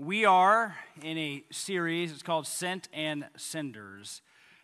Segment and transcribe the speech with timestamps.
[0.00, 4.22] We are in a series, it's called Sent and Senders,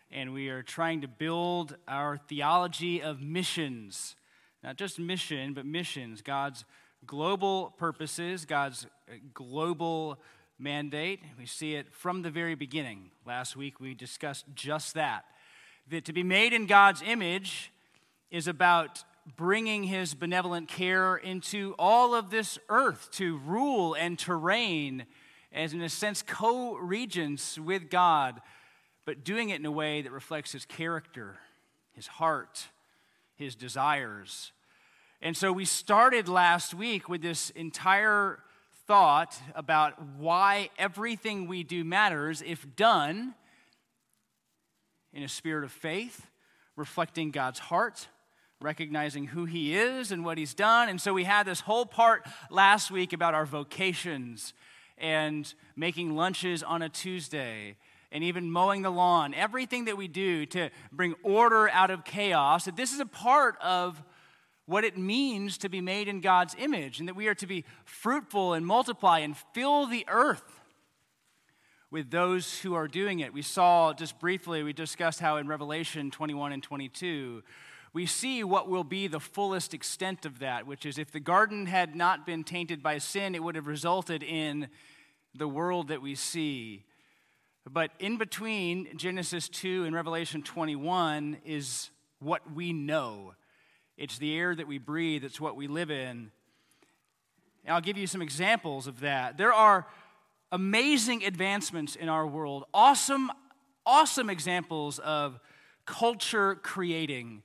[0.09, 4.15] and we are trying to build our theology of missions.
[4.63, 6.63] Not just mission, but missions, God's
[7.05, 10.19] global purposes, God's uh, global
[10.57, 11.19] mandate.
[11.37, 13.11] We see it from the very beginning.
[13.25, 15.25] Last week we discussed just that.
[15.91, 17.73] That to be made in God's image
[18.31, 19.03] is about
[19.35, 25.05] bringing his benevolent care into all of this earth to rule and to reign
[25.55, 28.41] as, in a sense, co regents with God,
[29.05, 31.37] but doing it in a way that reflects his character,
[31.93, 32.67] his heart,
[33.35, 34.51] his desires.
[35.21, 38.39] And so we started last week with this entire
[38.85, 43.33] thought about why everything we do matters if done
[45.13, 46.27] in a spirit of faith,
[46.75, 48.07] reflecting God's heart
[48.61, 50.87] recognizing who he is and what he's done.
[50.87, 54.53] And so we had this whole part last week about our vocations
[54.97, 57.75] and making lunches on a Tuesday
[58.11, 62.65] and even mowing the lawn, everything that we do to bring order out of chaos,
[62.65, 64.01] that this is a part of
[64.65, 67.65] what it means to be made in God's image and that we are to be
[67.83, 70.61] fruitful and multiply and fill the earth
[71.91, 73.31] with those who are doing it.
[73.31, 77.43] We saw just briefly, we discussed how in Revelation 21 and 22,
[77.93, 81.67] we see what will be the fullest extent of that, which is if the garden
[81.67, 84.67] had not been tainted by sin, it would have resulted in
[85.37, 86.83] the world that we see.
[87.69, 93.33] But in between Genesis 2 and Revelation 21 is what we know.
[93.97, 96.31] It's the air that we breathe, it's what we live in.
[97.65, 99.37] And I'll give you some examples of that.
[99.37, 99.87] There are
[100.51, 103.31] amazing advancements in our world, awesome,
[103.85, 105.39] awesome examples of
[105.85, 107.41] culture creating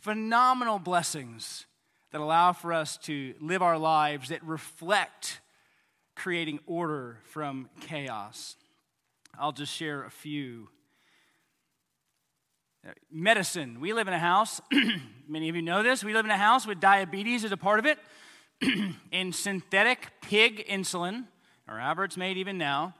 [0.00, 1.66] phenomenal blessings
[2.12, 5.40] that allow for us to live our lives that reflect
[6.18, 8.56] creating order from chaos.
[9.38, 10.68] I'll just share a few.
[13.10, 13.80] Medicine.
[13.80, 14.60] We live in a house,
[15.28, 17.78] many of you know this, we live in a house with diabetes as a part
[17.78, 17.98] of it,
[19.12, 21.24] and synthetic pig insulin,
[21.68, 22.94] or however it's made even now,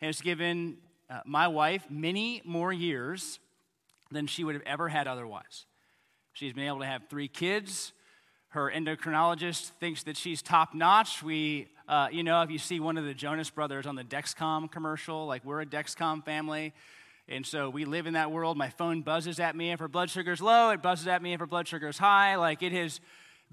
[0.00, 0.78] has given
[1.08, 3.38] uh, my wife many more years
[4.10, 5.66] than she would have ever had otherwise.
[6.32, 7.92] She's been able to have three kids.
[8.50, 11.22] Her endocrinologist thinks that she's top notch.
[11.22, 14.68] We, uh, you know, if you see one of the Jonas brothers on the Dexcom
[14.72, 16.72] commercial, like we're a Dexcom family.
[17.28, 18.56] And so we live in that world.
[18.56, 21.38] My phone buzzes at me if her blood sugar's low, it buzzes at me if
[21.38, 22.34] her blood sugar's high.
[22.34, 23.00] Like it has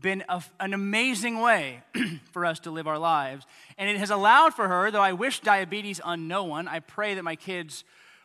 [0.02, 1.84] been a, an amazing way
[2.32, 3.46] for us to live our lives.
[3.78, 7.14] And it has allowed for her, though I wish diabetes on no one, I pray
[7.14, 7.84] that my kids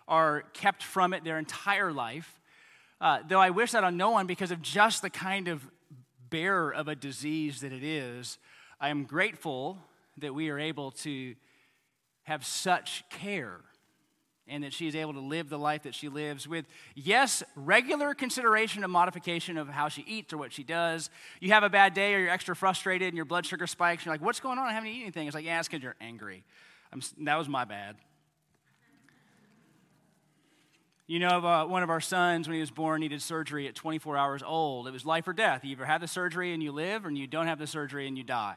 [0.08, 2.40] are kept from it their entire life.
[2.98, 5.60] Uh, though I wish that on no one because of just the kind of
[6.32, 8.38] bearer of a disease that it is,
[8.80, 9.78] I am grateful
[10.18, 11.36] that we are able to
[12.24, 13.60] have such care
[14.48, 18.12] and that she is able to live the life that she lives with, yes, regular
[18.14, 21.10] consideration and modification of how she eats or what she does.
[21.40, 24.02] You have a bad day or you're extra frustrated and your blood sugar spikes.
[24.02, 24.66] And you're like, what's going on?
[24.66, 25.26] I haven't eaten anything.
[25.26, 26.42] It's like, yeah, it's because you're angry.
[26.92, 27.96] I'm, that was my bad.
[31.12, 34.16] You know, uh, one of our sons, when he was born, needed surgery at 24
[34.16, 34.88] hours old.
[34.88, 35.62] It was life or death.
[35.62, 38.16] You either have the surgery and you live, or you don't have the surgery and
[38.16, 38.56] you die.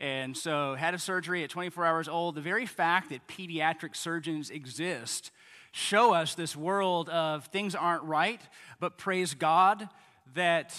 [0.00, 2.34] And so, had a surgery at 24 hours old.
[2.34, 5.30] The very fact that pediatric surgeons exist
[5.70, 8.40] show us this world of things aren't right,
[8.80, 9.88] but praise God
[10.34, 10.74] that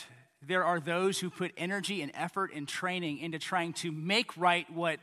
[0.45, 4.69] there are those who put energy and effort and training into trying to make right
[4.69, 4.99] what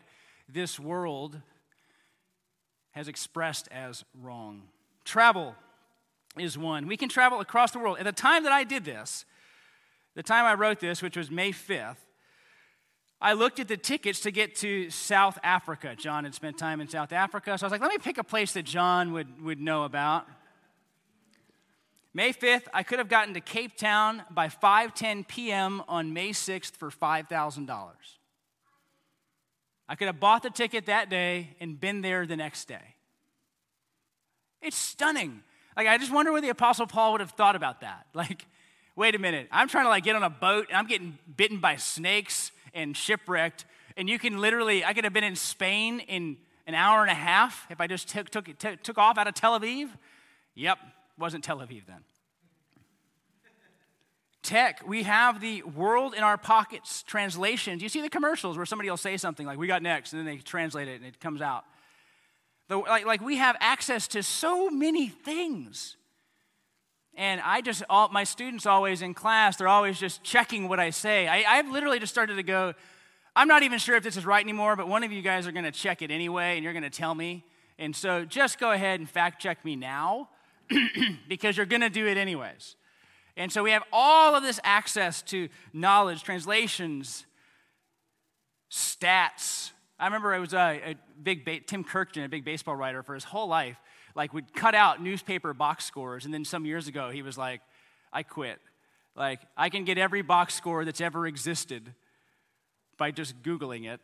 [0.46, 1.40] this world
[2.90, 4.64] has expressed as wrong.
[5.06, 5.56] Travel
[6.38, 6.86] is one.
[6.86, 7.98] We can travel across the world.
[7.98, 9.24] At the time that I did this,
[10.14, 11.96] the time I wrote this, which was May 5th,
[13.20, 15.94] I looked at the tickets to get to South Africa.
[15.96, 18.24] John had spent time in South Africa, so I was like, let me pick a
[18.24, 20.26] place that John would, would know about.
[22.14, 25.82] May 5th, I could have gotten to Cape Town by 5:10 p.m.
[25.88, 27.90] on May 6th for $5,000.
[29.88, 32.96] I could have bought the ticket that day and been there the next day.
[34.60, 35.42] It's stunning.
[35.76, 38.06] Like, I just wonder what the Apostle Paul would have thought about that.
[38.14, 38.46] Like,
[38.94, 41.60] wait a minute, I'm trying to like get on a boat and I'm getting bitten
[41.60, 43.64] by snakes and shipwrecked,
[43.96, 46.36] and you can literally, I could have been in Spain in
[46.66, 49.34] an hour and a half if I just took, took, t- took off out of
[49.34, 49.88] Tel Aviv.
[50.54, 50.78] Yep,
[51.18, 52.04] wasn't Tel Aviv then.
[54.42, 57.80] Tech, we have the world in our pockets translations.
[57.80, 60.26] You see the commercials where somebody will say something like, we got next, and then
[60.26, 61.64] they translate it and it comes out.
[62.72, 65.98] The, like, like we have access to so many things.
[67.14, 70.88] And I just, all, my students always in class, they're always just checking what I
[70.88, 71.28] say.
[71.28, 72.72] I, I've literally just started to go,
[73.36, 75.52] I'm not even sure if this is right anymore, but one of you guys are
[75.52, 77.44] going to check it anyway, and you're going to tell me.
[77.78, 80.30] And so just go ahead and fact check me now
[81.28, 82.76] because you're going to do it anyways.
[83.36, 87.26] And so we have all of this access to knowledge, translations,
[88.70, 89.72] stats.
[90.02, 93.14] I remember I was a, a big ba- Tim Kurkjian, a big baseball writer for
[93.14, 93.76] his whole life,
[94.16, 97.60] like would cut out newspaper box scores, and then some years ago he was like,
[98.12, 98.58] "I quit.
[99.14, 101.94] Like I can get every box score that's ever existed
[102.98, 104.00] by just googling it."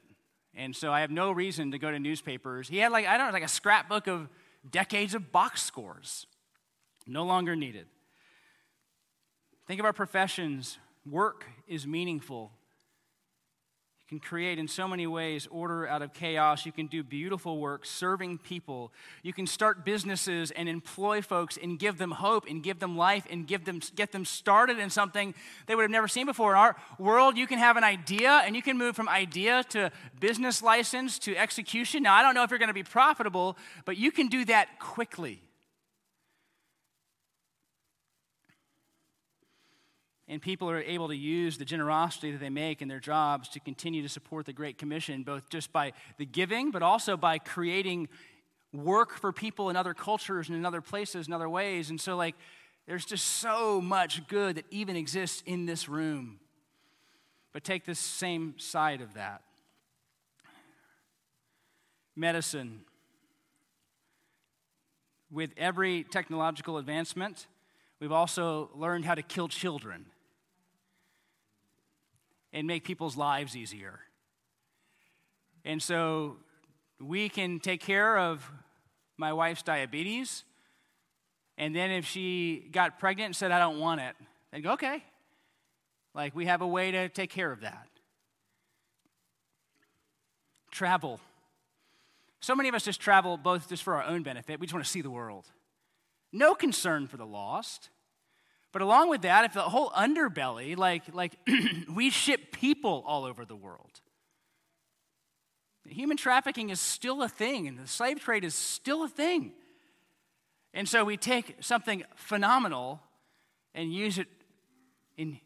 [0.55, 2.69] And so I have no reason to go to newspapers.
[2.69, 4.29] He had like I don't know, like a scrapbook of
[4.71, 6.29] decades of box scores.
[7.09, 7.87] No longer needed.
[9.67, 10.79] Think of our professions.
[11.05, 12.53] Work is meaningful
[14.09, 16.65] can create in so many ways order out of chaos.
[16.65, 18.91] You can do beautiful work serving people.
[19.23, 23.27] You can start businesses and employ folks and give them hope and give them life
[23.31, 25.35] and give them, get them started in something
[25.67, 26.53] they would have never seen before.
[26.53, 29.93] In our world, you can have an idea and you can move from idea to
[30.19, 32.03] business license to execution.
[32.03, 34.79] Now, I don't know if you're going to be profitable, but you can do that
[34.79, 35.43] quickly.
[40.29, 43.61] And people are able to use the generosity that they make in their jobs to
[43.61, 48.09] continue to support the Great Commission, both just by the giving, but also by creating
[48.75, 51.89] work for people in other cultures and in other places and other ways.
[51.89, 52.35] And so, like,
[52.87, 56.41] there's just so much good that even exists in this room.
[57.55, 59.43] But take this same side of that
[62.15, 62.81] medicine.
[65.31, 67.47] With every technological advancement,
[68.01, 70.07] we've also learned how to kill children
[72.53, 74.01] and make people's lives easier.
[75.65, 76.37] And so
[77.01, 78.51] we can take care of
[79.17, 80.45] my wife's diabetes.
[81.57, 84.15] And then if she got pregnant and said, I don't want it,
[84.53, 85.03] then go, okay.
[86.15, 87.89] Like we have a way to take care of that.
[90.71, 91.21] Travel.
[92.41, 94.61] So many of us just travel both just for our own benefit.
[94.61, 95.47] We just want to see the world.
[96.33, 97.91] No concern for the lost.
[98.73, 101.37] But along with that, if the whole underbelly, like, like
[101.93, 104.01] we ship people all over the world.
[105.87, 109.53] Human trafficking is still a thing, and the slave trade is still a thing.
[110.75, 113.01] And so we take something phenomenal
[113.75, 114.29] and use it
[115.17, 115.41] in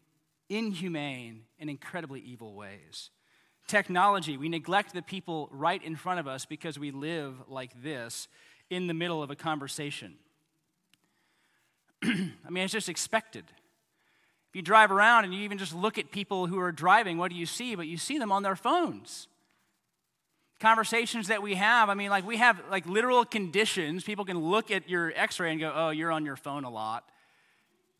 [0.49, 3.09] inhumane and incredibly evil ways.
[3.67, 8.27] Technology, we neglect the people right in front of us because we live like this
[8.69, 10.15] in the middle of a conversation.
[12.45, 13.45] I mean, it's just expected.
[14.53, 17.31] If you drive around and you even just look at people who are driving, what
[17.31, 17.75] do you see?
[17.75, 19.27] But you see them on their phones.
[20.59, 24.03] Conversations that we have, I mean, like we have like literal conditions.
[24.03, 26.69] People can look at your x ray and go, oh, you're on your phone a
[26.69, 27.03] lot.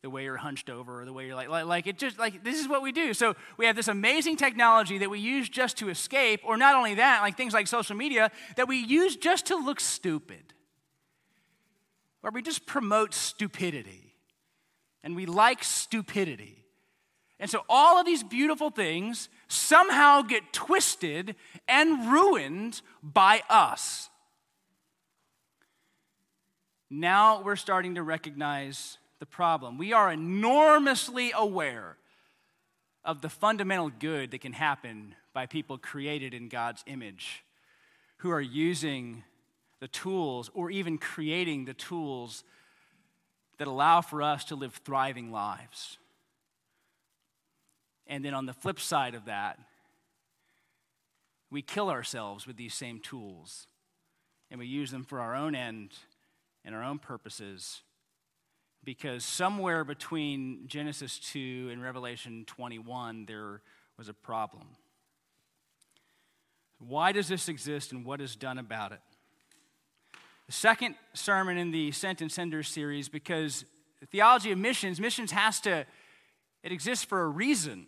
[0.01, 2.43] The way you're hunched over, or the way you're like, like, like, it just like
[2.43, 3.13] this is what we do.
[3.13, 6.95] So we have this amazing technology that we use just to escape, or not only
[6.95, 10.53] that, like things like social media that we use just to look stupid
[12.23, 14.15] where we just promote stupidity
[15.03, 16.63] and we like stupidity.
[17.37, 21.35] And so all of these beautiful things somehow get twisted
[21.67, 24.09] and ruined by us.
[26.89, 29.77] Now we're starting to recognize the problem.
[29.77, 31.97] We are enormously aware
[33.03, 37.43] of the fundamental good that can happen by people created in God's image
[38.19, 39.25] who are using
[39.83, 42.45] the tools or even creating the tools
[43.57, 45.97] that allow for us to live thriving lives.
[48.07, 49.59] And then on the flip side of that,
[51.51, 53.67] we kill ourselves with these same tools
[54.49, 55.91] and we use them for our own end
[56.63, 57.81] and our own purposes
[58.85, 63.59] because somewhere between Genesis 2 and Revelation 21, there
[63.97, 64.77] was a problem.
[66.79, 69.01] Why does this exist and what is done about it?
[70.53, 73.65] Second sermon in the Sent and Senders series because
[73.99, 75.85] the theology of missions, missions has to,
[76.61, 77.87] it exists for a reason.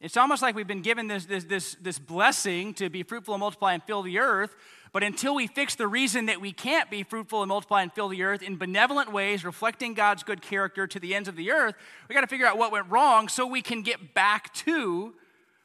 [0.00, 3.40] It's almost like we've been given this, this, this, this blessing to be fruitful and
[3.40, 4.54] multiply and fill the earth,
[4.92, 8.08] but until we fix the reason that we can't be fruitful and multiply and fill
[8.08, 11.74] the earth in benevolent ways, reflecting God's good character to the ends of the earth,
[12.08, 15.14] we got to figure out what went wrong so we can get back to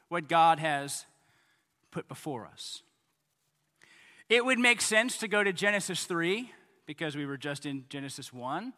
[0.08, 1.04] what God has
[1.90, 2.82] put before us.
[4.28, 6.50] It would make sense to go to Genesis 3
[6.84, 8.74] because we were just in Genesis 1.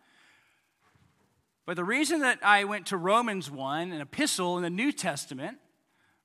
[1.67, 5.59] But the reason that I went to Romans 1, an epistle in the New Testament,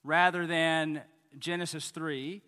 [0.03, 1.01] rather than
[1.39, 2.43] Genesis 3,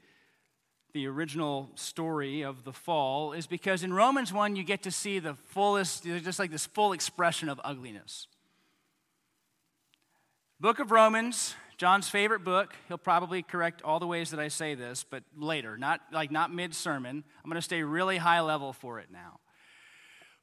[0.93, 5.17] the original story of the fall, is because in Romans 1, you get to see
[5.17, 8.27] the fullest, just like this full expression of ugliness.
[10.59, 12.73] Book of Romans, John's favorite book.
[12.87, 16.51] He'll probably correct all the ways that I say this, but later, not like not
[16.51, 17.23] mid sermon.
[17.43, 19.39] I'm going to stay really high level for it now.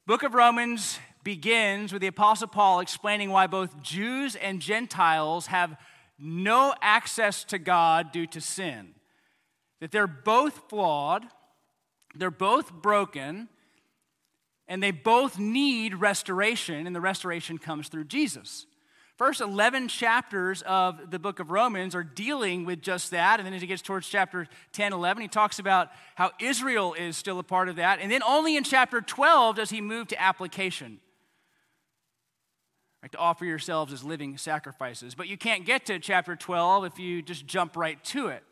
[0.07, 5.75] Book of Romans begins with the apostle Paul explaining why both Jews and Gentiles have
[6.17, 8.93] no access to God due to sin.
[9.81, 11.25] That they're both flawed,
[12.15, 13.49] they're both broken,
[14.69, 18.67] and they both need restoration, and the restoration comes through Jesus.
[19.17, 23.39] First 11 chapters of the book of Romans are dealing with just that.
[23.39, 27.15] And then as he gets towards chapter 10, 11, he talks about how Israel is
[27.15, 27.99] still a part of that.
[28.01, 30.99] And then only in chapter 12 does he move to application.
[33.11, 35.13] To offer yourselves as living sacrifices.
[35.13, 38.43] But you can't get to chapter 12 if you just jump right to it.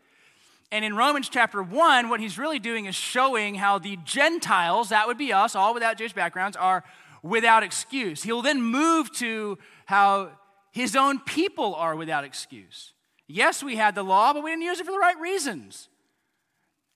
[0.71, 5.07] And in Romans chapter 1, what he's really doing is showing how the Gentiles, that
[5.07, 6.83] would be us, all without Jewish backgrounds, are
[7.23, 8.21] without excuse.
[8.21, 10.29] He'll then move to how
[10.73, 12.93] his own people are without excuse.
[13.27, 15.87] Yes, we had the law, but we didn't use it for the right reasons.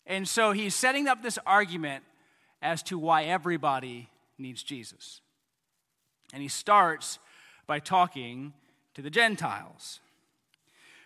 [0.07, 2.03] And so he's setting up this argument
[2.59, 5.21] as to why everybody needs Jesus.
[6.33, 7.19] And he starts
[7.67, 8.53] by talking
[8.95, 9.99] to the Gentiles.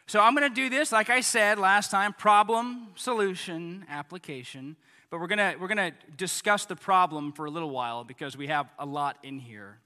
[0.08, 4.78] So I'm going to do this, like I said last time problem, solution, application.
[5.10, 8.38] But we're going to, we're going to discuss the problem for a little while because
[8.38, 9.80] we have a lot in here.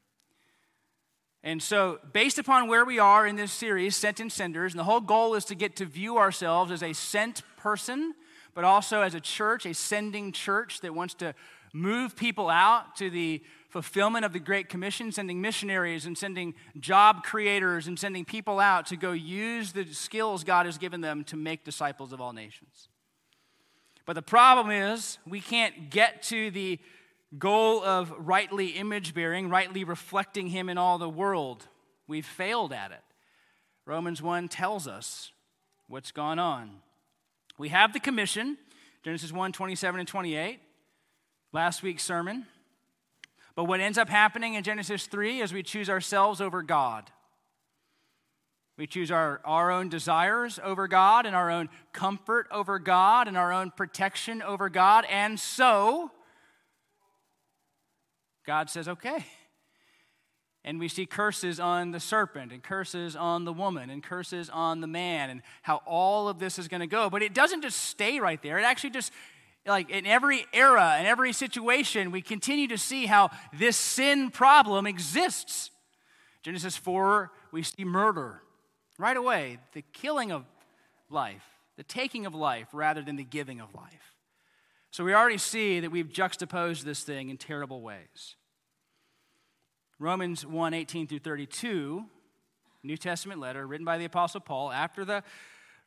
[1.45, 4.83] And so, based upon where we are in this series, Sent and Senders, and the
[4.83, 8.15] whole goal is to get to view ourselves as a sent person,
[8.55, 11.35] but also as a church, a sending church that wants to
[11.71, 17.21] move people out to the fulfillment of the Great Commission, sending missionaries and sending job
[17.21, 21.35] creators and sending people out to go use the skills God has given them to
[21.35, 22.89] make disciples of all nations.
[24.07, 26.79] But the problem is, we can't get to the
[27.39, 31.67] goal of rightly image bearing, rightly reflecting Him in all the world.
[32.07, 33.01] We've failed at it.
[33.85, 35.31] Romans 1 tells us
[35.87, 36.81] what's gone on.
[37.57, 38.57] We have the commission,
[39.03, 40.59] Genesis 1 27 and 28,
[41.53, 42.45] last week's sermon.
[43.55, 47.09] But what ends up happening in Genesis 3 is we choose ourselves over God.
[48.77, 53.37] We choose our, our own desires over God and our own comfort over God and
[53.37, 55.05] our own protection over God.
[55.09, 56.11] And so,
[58.45, 59.25] God says, okay.
[60.63, 64.81] And we see curses on the serpent, and curses on the woman, and curses on
[64.81, 67.09] the man, and how all of this is going to go.
[67.09, 68.57] But it doesn't just stay right there.
[68.57, 69.11] It actually just,
[69.67, 74.87] like in every era, in every situation, we continue to see how this sin problem
[74.87, 75.69] exists.
[76.41, 78.41] Genesis 4, we see murder
[78.97, 80.45] right away, the killing of
[81.09, 81.43] life,
[81.77, 84.14] the taking of life rather than the giving of life.
[84.95, 88.37] So we already see that we've juxtaposed this thing in terrible ways.
[89.99, 92.05] Romans 1 18 through 32,
[92.81, 95.21] New Testament letter written by the Apostle Paul after the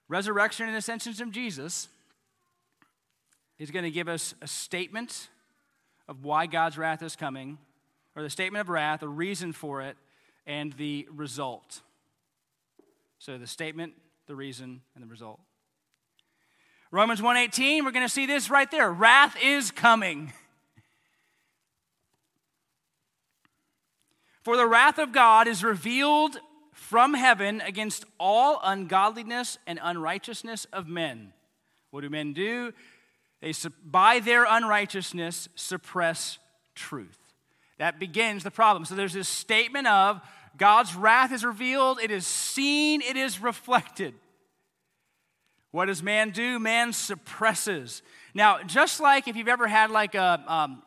[0.09, 1.88] resurrection and ascension of Jesus,
[3.59, 5.29] is going to give us a statement
[6.07, 7.57] of why God's wrath is coming,
[8.15, 9.97] or the statement of wrath, a reason for it,
[10.47, 11.81] and the result.
[13.19, 13.95] So the statement,
[14.27, 15.41] the reason, and the result.
[16.90, 18.90] Romans 1:18, we're going to see this right there.
[18.90, 20.33] Wrath is coming.
[24.42, 26.38] For the wrath of God is revealed
[26.73, 31.35] from heaven against all ungodliness and unrighteousness of men.
[31.90, 32.73] What do men do?
[33.42, 33.52] They,
[33.85, 36.38] by their unrighteousness, suppress
[36.75, 37.18] truth.
[37.76, 38.87] That begins the problem.
[38.87, 40.21] So there's this statement of
[40.57, 44.14] God's wrath is revealed, it is seen, it is reflected.
[45.71, 46.59] What does man do?
[46.59, 48.03] Man suppresses.
[48.35, 50.83] Now, just like if you've ever had like a, um,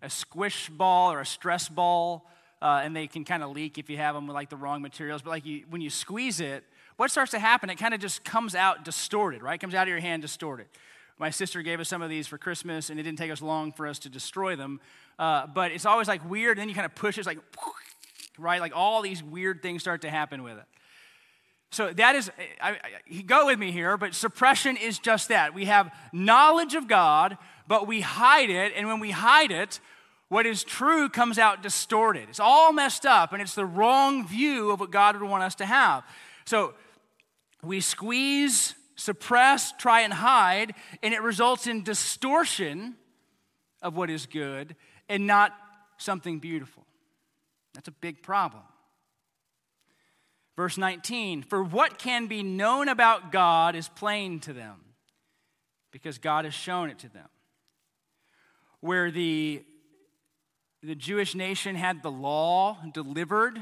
[0.00, 2.28] a squish ball or a stress ball,
[2.62, 4.80] uh, and they can kind of leak if you have them with like the wrong
[4.80, 6.64] materials, but like you, when you squeeze it,
[6.96, 7.68] what starts to happen?
[7.68, 9.60] It kind of just comes out distorted, right?
[9.60, 10.66] Comes out of your hand distorted.
[11.18, 13.72] My sister gave us some of these for Christmas, and it didn't take us long
[13.72, 14.80] for us to destroy them.
[15.18, 17.38] Uh, but it's always like weird, and then you kind of push it, it's like,
[18.38, 18.60] right?
[18.60, 20.64] Like all these weird things start to happen with it.
[21.70, 22.30] So that is,
[22.60, 25.52] I, I, go with me here, but suppression is just that.
[25.52, 29.80] We have knowledge of God, but we hide it, and when we hide it,
[30.28, 32.28] what is true comes out distorted.
[32.28, 35.54] It's all messed up, and it's the wrong view of what God would want us
[35.56, 36.04] to have.
[36.46, 36.74] So
[37.62, 42.96] we squeeze, suppress, try and hide, and it results in distortion
[43.82, 44.74] of what is good
[45.08, 45.52] and not
[45.98, 46.84] something beautiful.
[47.74, 48.62] That's a big problem.
[50.56, 54.76] Verse 19 For what can be known about God is plain to them,
[55.92, 57.28] because God has shown it to them.
[58.80, 59.62] Where the,
[60.82, 63.60] the Jewish nation had the law delivered,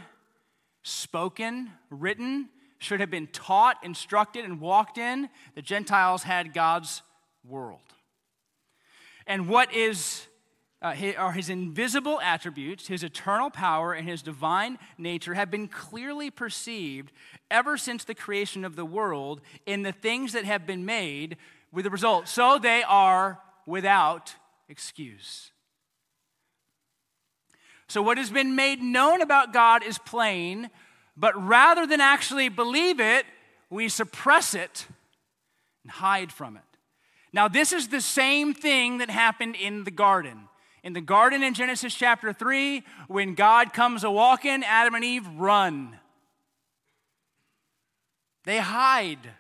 [0.82, 2.48] spoken, written,
[2.78, 7.02] should have been taught, instructed, and walked in, the Gentiles had God's
[7.44, 7.80] world.
[9.26, 10.26] And what is
[10.84, 15.66] uh, his, are his invisible attributes, his eternal power, and his divine nature have been
[15.66, 17.10] clearly perceived
[17.50, 21.38] ever since the creation of the world in the things that have been made
[21.72, 22.28] with the result.
[22.28, 24.34] So they are without
[24.68, 25.52] excuse.
[27.88, 30.68] So, what has been made known about God is plain,
[31.16, 33.24] but rather than actually believe it,
[33.70, 34.86] we suppress it
[35.82, 36.62] and hide from it.
[37.32, 40.48] Now, this is the same thing that happened in the garden.
[40.84, 45.26] In the garden in Genesis chapter 3, when God comes a walking, Adam and Eve
[45.38, 45.98] run.
[48.44, 49.30] They hide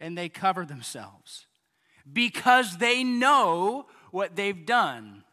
[0.00, 1.46] and they cover themselves
[2.10, 5.24] because they know what they've done,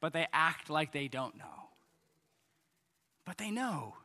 [0.00, 1.44] but they act like they don't know.
[3.26, 3.96] But they know.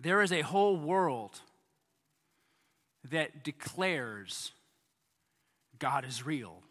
[0.00, 1.38] There is a whole world
[3.10, 4.52] that declares
[5.78, 6.62] God is real.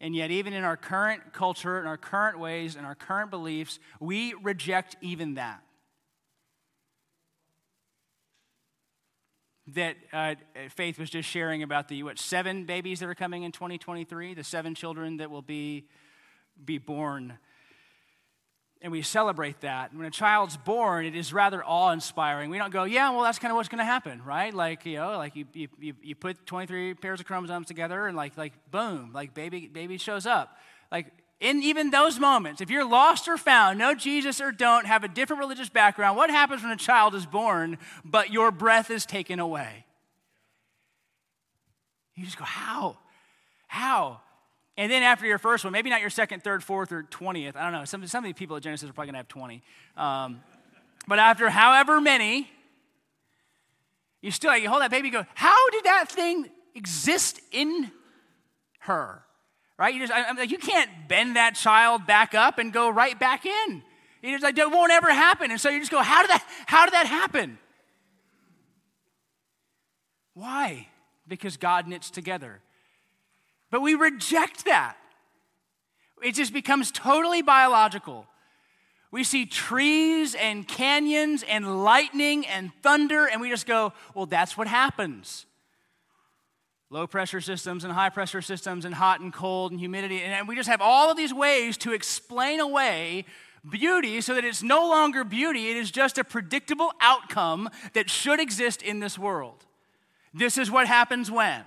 [0.00, 3.78] And yet, even in our current culture, in our current ways, in our current beliefs,
[3.98, 5.62] we reject even that.
[9.68, 10.34] That uh,
[10.70, 14.44] Faith was just sharing about the, what, seven babies that are coming in 2023, the
[14.44, 15.86] seven children that will be,
[16.62, 17.38] be born
[18.82, 19.94] and we celebrate that.
[19.94, 22.50] When a child's born, it is rather awe inspiring.
[22.50, 24.52] We don't go, yeah, well, that's kind of what's going to happen, right?
[24.52, 28.36] Like, you know, like you, you, you put 23 pairs of chromosomes together and like,
[28.36, 30.56] like boom, like baby, baby shows up.
[30.92, 31.06] Like,
[31.40, 35.08] in even those moments, if you're lost or found, know Jesus or don't, have a
[35.08, 39.38] different religious background, what happens when a child is born but your breath is taken
[39.38, 39.84] away?
[42.14, 42.96] You just go, how?
[43.66, 44.22] How?
[44.76, 47.62] And then after your first one, maybe not your second, third, fourth, or 20th, I
[47.62, 47.84] don't know.
[47.84, 49.62] Some, some of the people at Genesis are probably going to have 20.
[49.96, 50.40] Um,
[51.08, 52.50] but after however many,
[54.20, 57.90] you still you hold that baby go, how did that thing exist in
[58.80, 59.22] her?
[59.78, 59.94] Right?
[59.94, 63.18] You just, I, am like, you can't bend that child back up and go right
[63.18, 63.82] back in.
[64.22, 65.50] You just like, it won't ever happen.
[65.50, 67.58] And so you just go, how did that, how did that happen?
[70.34, 70.88] Why?
[71.28, 72.60] Because God knits together.
[73.76, 74.96] But we reject that.
[76.22, 78.26] It just becomes totally biological.
[79.10, 84.56] We see trees and canyons and lightning and thunder, and we just go, well, that's
[84.56, 85.44] what happens.
[86.88, 90.22] Low pressure systems and high pressure systems, and hot and cold and humidity.
[90.22, 93.26] And we just have all of these ways to explain away
[93.68, 98.40] beauty so that it's no longer beauty, it is just a predictable outcome that should
[98.40, 99.66] exist in this world.
[100.32, 101.62] This is what happens when.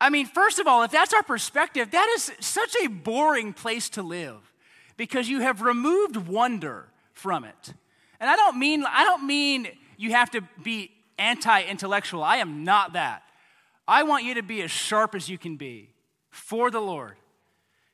[0.00, 3.88] I mean, first of all, if that's our perspective, that is such a boring place
[3.90, 4.52] to live
[4.96, 7.74] because you have removed wonder from it.
[8.20, 12.22] And I don't mean I don't mean you have to be anti-intellectual.
[12.22, 13.22] I am not that.
[13.88, 15.90] I want you to be as sharp as you can be
[16.28, 17.16] for the Lord.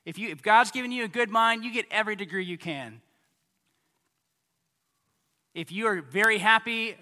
[0.04, 3.00] If you if God's given you a good mind, you get every degree you can.
[5.54, 6.96] If you are very happy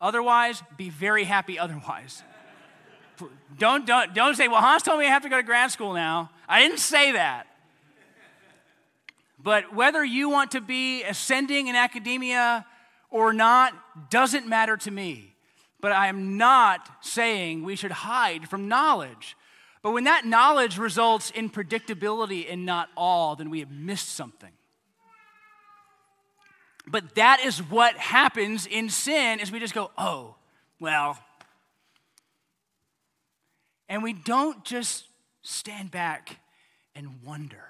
[0.00, 2.22] otherwise, be very happy otherwise.
[3.58, 5.92] Don't, don't, don't say, well, Hans told me I have to go to grad school
[5.92, 6.30] now.
[6.48, 7.46] I didn't say that.
[9.38, 12.64] But whether you want to be ascending in academia
[13.10, 13.74] or not
[14.10, 15.34] doesn't matter to me.
[15.80, 19.36] But I am not saying we should hide from knowledge.
[19.82, 24.50] But when that knowledge results in predictability and not all, then we have missed something.
[26.86, 30.36] But that is what happens in sin is we just go, "Oh,
[30.80, 31.18] well,
[33.88, 35.04] and we don't just
[35.42, 36.38] stand back
[36.94, 37.64] and wonder.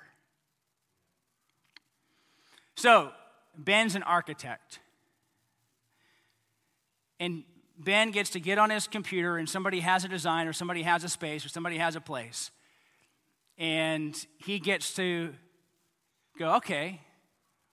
[2.76, 3.10] So,
[3.56, 4.80] Ben's an architect.
[7.20, 7.44] And
[7.78, 11.04] Ben gets to get on his computer, and somebody has a design, or somebody has
[11.04, 12.50] a space, or somebody has a place.
[13.58, 15.34] And he gets to
[16.38, 17.00] go, okay,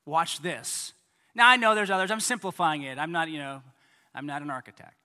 [0.05, 0.93] watch this.
[1.33, 2.11] Now, I know there's others.
[2.11, 2.99] I'm simplifying it.
[2.99, 3.61] I'm not, you know,
[4.13, 5.00] I'm not an architect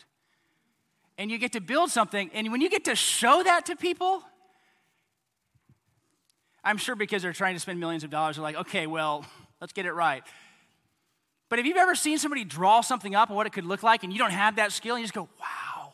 [1.19, 4.23] and you get to build something, and when you get to show that to people,
[6.63, 9.25] I'm sure because they're trying to spend millions of dollars, they're like, okay, well,
[9.61, 10.23] let's get it right.
[11.49, 14.03] But have you ever seen somebody draw something up and what it could look like,
[14.03, 15.93] and you don't have that skill, and you just go, wow.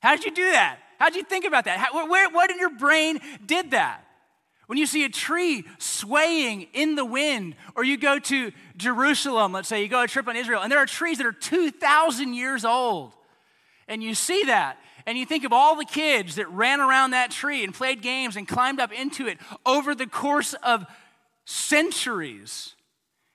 [0.00, 0.78] How did you do that?
[0.98, 1.78] How did you think about that?
[1.78, 4.04] How, where, what in your brain did that?
[4.66, 9.68] When you see a tree swaying in the wind, or you go to Jerusalem, let's
[9.68, 12.64] say you go a trip on Israel, and there are trees that are 2,000 years
[12.64, 13.12] old.
[13.92, 14.78] And you see that.
[15.04, 18.36] And you think of all the kids that ran around that tree and played games
[18.36, 20.86] and climbed up into it over the course of
[21.44, 22.74] centuries.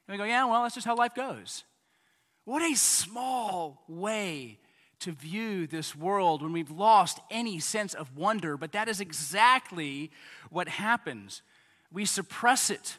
[0.08, 1.64] And we go, yeah, well, that's just how life goes.
[2.44, 4.58] What a small way
[5.02, 10.10] to view this world when we've lost any sense of wonder, but that is exactly
[10.50, 11.44] what happens.
[11.92, 12.98] We suppress it,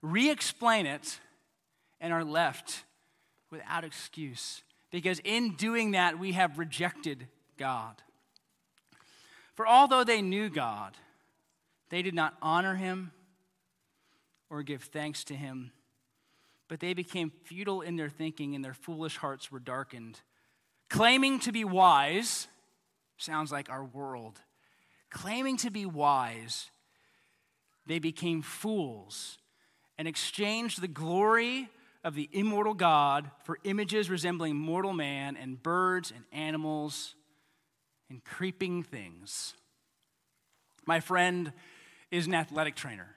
[0.00, 1.20] re explain it,
[2.00, 2.84] and are left
[3.50, 4.62] without excuse.
[4.90, 8.02] Because in doing that, we have rejected God.
[9.54, 10.96] For although they knew God,
[11.90, 13.12] they did not honor him
[14.50, 15.72] or give thanks to him,
[16.68, 20.20] but they became futile in their thinking, and their foolish hearts were darkened.
[20.88, 22.46] Claiming to be wise,
[23.16, 24.40] sounds like our world.
[25.10, 26.70] Claiming to be wise,
[27.86, 29.38] they became fools
[29.98, 31.68] and exchanged the glory
[32.08, 37.14] of the immortal God for images resembling mortal man and birds and animals
[38.08, 39.52] and creeping things.
[40.86, 41.52] My friend
[42.10, 43.14] is an athletic trainer.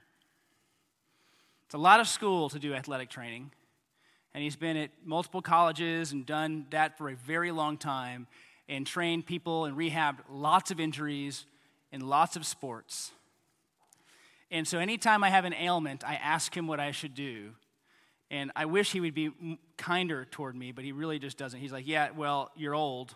[1.67, 3.51] It's a lot of school to do athletic training,
[4.33, 8.27] and he's been at multiple colleges and done that for a very long time
[8.67, 11.45] and trained people and rehabbed lots of injuries
[11.93, 13.13] in lots of sports.
[14.51, 17.51] And so anytime I have an ailment, I ask him what I should do.
[18.31, 21.59] And I wish he would be kinder toward me, but he really just doesn't.
[21.59, 23.13] He's like, Yeah, well, you're old.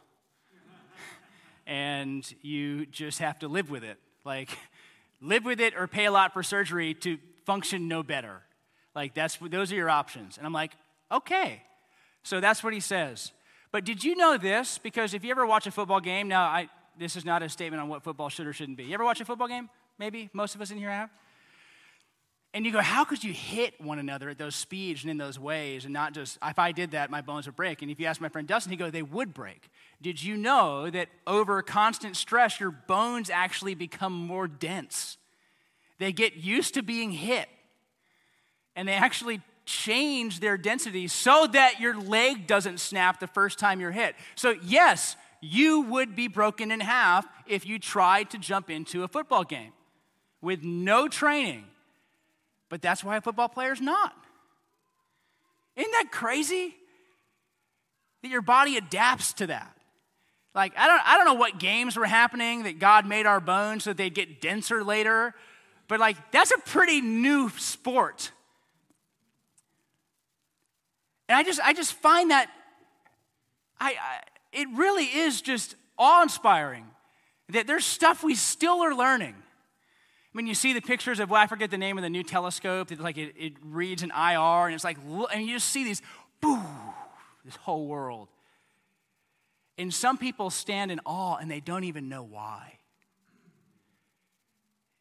[1.65, 3.97] and you just have to live with it.
[4.25, 4.49] Like,
[5.21, 8.41] live with it or pay a lot for surgery to function no better.
[8.93, 10.37] Like, that's, those are your options.
[10.37, 10.73] And I'm like,
[11.11, 11.61] Okay.
[12.23, 13.31] So that's what he says.
[13.71, 14.79] But did you know this?
[14.79, 17.81] Because if you ever watch a football game, now I, this is not a statement
[17.81, 18.85] on what football should or shouldn't be.
[18.85, 19.69] You ever watch a football game?
[19.99, 21.09] Maybe most of us in here have.
[22.55, 25.37] And you go, how could you hit one another at those speeds and in those
[25.37, 27.81] ways and not just, if I did that, my bones would break.
[27.81, 29.67] And if you ask my friend Dustin, he'd go, they would break.
[30.01, 35.17] Did you know that over constant stress, your bones actually become more dense?
[35.99, 37.49] They get used to being hit.
[38.73, 43.81] And they actually change their density so that your leg doesn't snap the first time
[43.81, 44.15] you're hit.
[44.35, 49.09] So, yes, you would be broken in half if you tried to jump into a
[49.09, 49.73] football game
[50.41, 51.65] with no training
[52.69, 54.15] but that's why a football player's not.
[55.75, 56.75] Isn't that crazy?
[58.21, 59.75] That your body adapts to that.
[60.53, 63.83] Like, I don't, I don't know what games were happening that God made our bones
[63.83, 65.35] so that they'd get denser later,
[65.87, 68.31] but like, that's a pretty new sport.
[71.27, 72.49] And I just, I just find that,
[73.79, 74.19] I, I
[74.53, 76.85] it really is just awe inspiring
[77.49, 79.35] that there's stuff we still are learning
[80.35, 82.91] when you see the pictures of, well, I forget the name of the new telescope,
[82.91, 84.97] it's like it, it reads an IR, and it's like,
[85.33, 86.01] and you just see these,
[86.41, 86.59] boo,
[87.45, 88.27] this whole world.
[89.77, 92.79] And some people stand in awe and they don't even know why.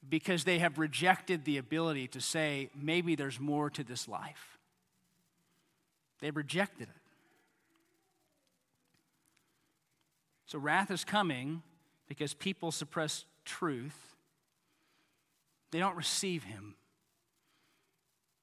[0.09, 4.59] Because they have rejected the ability to say, maybe there's more to this life.
[6.20, 7.03] They've rejected it.
[10.47, 11.64] So wrath is coming
[12.07, 14.13] because people suppress truth
[15.74, 16.76] they don't receive him,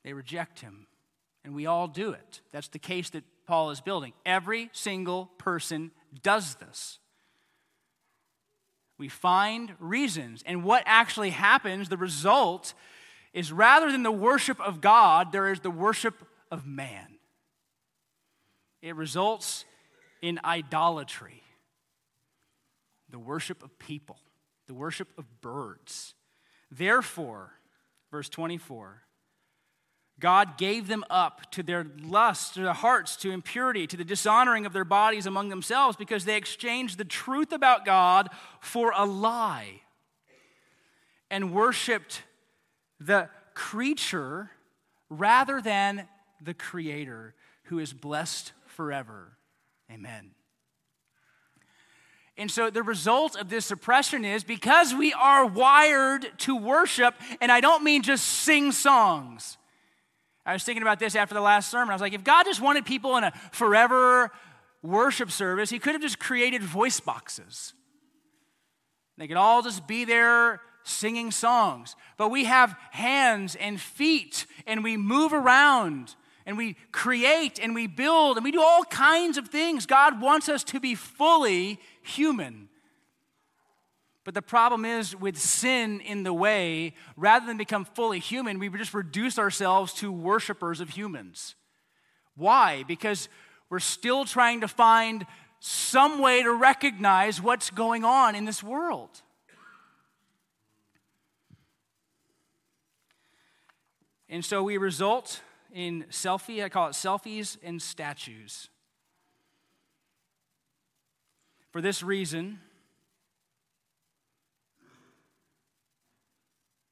[0.04, 0.86] they reject him.
[1.46, 2.41] And we all do it.
[2.52, 4.12] That's the case that Paul is building.
[4.26, 5.91] Every single person
[6.22, 7.00] does this.
[9.00, 10.44] We find reasons.
[10.46, 12.74] And what actually happens, the result,
[13.34, 16.15] is rather than the worship of God, there is the worship
[16.52, 17.08] of man.
[18.82, 19.63] It results
[20.22, 21.44] in idolatry,
[23.10, 24.20] the worship of people,
[24.67, 26.13] the worship of birds,
[26.72, 27.52] Therefore,
[28.10, 29.04] verse 24,
[30.20, 34.66] God gave them up to their lusts, to their hearts, to impurity, to the dishonoring
[34.66, 38.30] of their bodies among themselves, because they exchanged the truth about God
[38.60, 39.82] for a lie
[41.30, 42.24] and worshiped
[43.00, 44.52] the creature
[45.10, 46.08] rather than
[46.42, 49.38] the Creator, who is blessed forever.
[49.92, 50.32] Amen.
[52.42, 57.52] And so the result of this suppression is because we are wired to worship, and
[57.52, 59.60] I don't mean just sing songs.
[60.44, 61.92] I was thinking about this after the last sermon.
[61.92, 64.32] I was like, if God just wanted people in a forever
[64.82, 67.74] worship service, He could have just created voice boxes.
[69.20, 71.96] They could all just be there singing songs.
[72.18, 76.16] But we have hands and feet, and we move around,
[76.52, 79.86] and we create, and we build, and we do all kinds of things.
[79.86, 82.68] God wants us to be fully human.
[84.26, 88.68] But the problem is with sin in the way, rather than become fully human, we
[88.68, 91.56] just reduce ourselves to worshipers of humans.
[92.36, 92.84] Why?
[92.86, 93.30] Because
[93.70, 95.26] we're still trying to find
[95.62, 99.22] some way to recognize what's going on in this world.
[104.28, 105.42] And so we result
[105.74, 108.70] in selfie, I call it selfies and statues.
[111.72, 112.60] For this reason,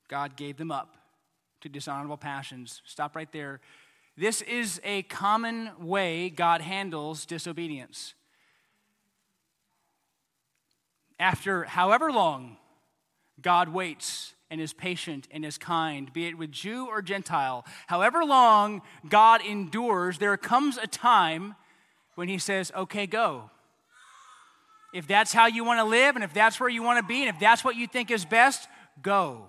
[0.08, 0.96] God gave them up
[1.62, 2.82] to dishonorable passions.
[2.86, 3.60] Stop right there.
[4.18, 8.16] This is a common way God handles disobedience.
[11.20, 12.58] After however long
[13.42, 18.26] God waits and is patient and is kind, be it with Jew or Gentile, however
[18.26, 21.56] long God endures, there comes a time
[22.16, 23.50] when He says, okay, go.
[24.94, 27.22] If that's how you want to live, and if that's where you want to be,
[27.22, 28.68] and if that's what you think is best,
[29.02, 29.46] go.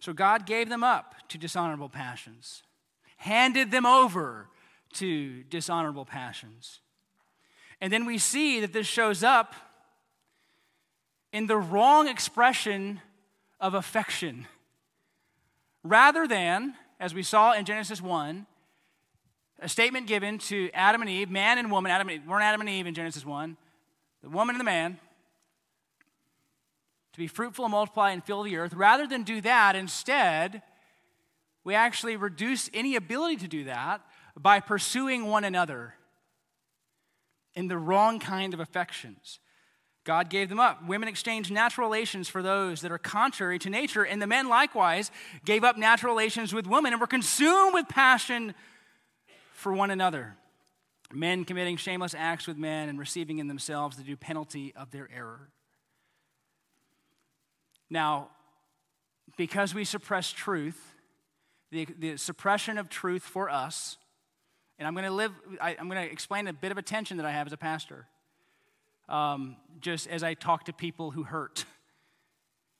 [0.00, 2.62] So God gave them up to dishonorable passions,
[3.16, 4.48] handed them over
[4.94, 6.80] to dishonorable passions.
[7.80, 9.54] And then we see that this shows up
[11.32, 13.00] in the wrong expression
[13.60, 14.46] of affection.
[15.82, 18.46] Rather than, as we saw in Genesis 1,
[19.60, 22.60] a statement given to Adam and Eve, man and woman, Adam and Eve, weren't Adam
[22.60, 23.56] and Eve in Genesis 1,
[24.22, 24.98] the woman and the man,
[27.12, 28.74] to be fruitful and multiply and fill the earth.
[28.74, 30.62] Rather than do that, instead,
[31.64, 34.00] we actually reduce any ability to do that
[34.38, 35.94] by pursuing one another
[37.56, 39.40] in the wrong kind of affections.
[40.04, 40.86] God gave them up.
[40.86, 45.10] Women exchanged natural relations for those that are contrary to nature, and the men likewise
[45.44, 48.54] gave up natural relations with women and were consumed with passion
[49.52, 50.36] for one another.
[51.12, 55.08] Men committing shameless acts with men and receiving in themselves the due penalty of their
[55.12, 55.48] error.
[57.90, 58.28] Now,
[59.36, 60.94] because we suppress truth,
[61.72, 63.96] the, the suppression of truth for us
[64.78, 67.16] and I'm going to live, I, am going to explain a bit of a tension
[67.16, 68.06] that I have as a pastor.
[69.08, 71.64] Um, just as I talk to people who hurt,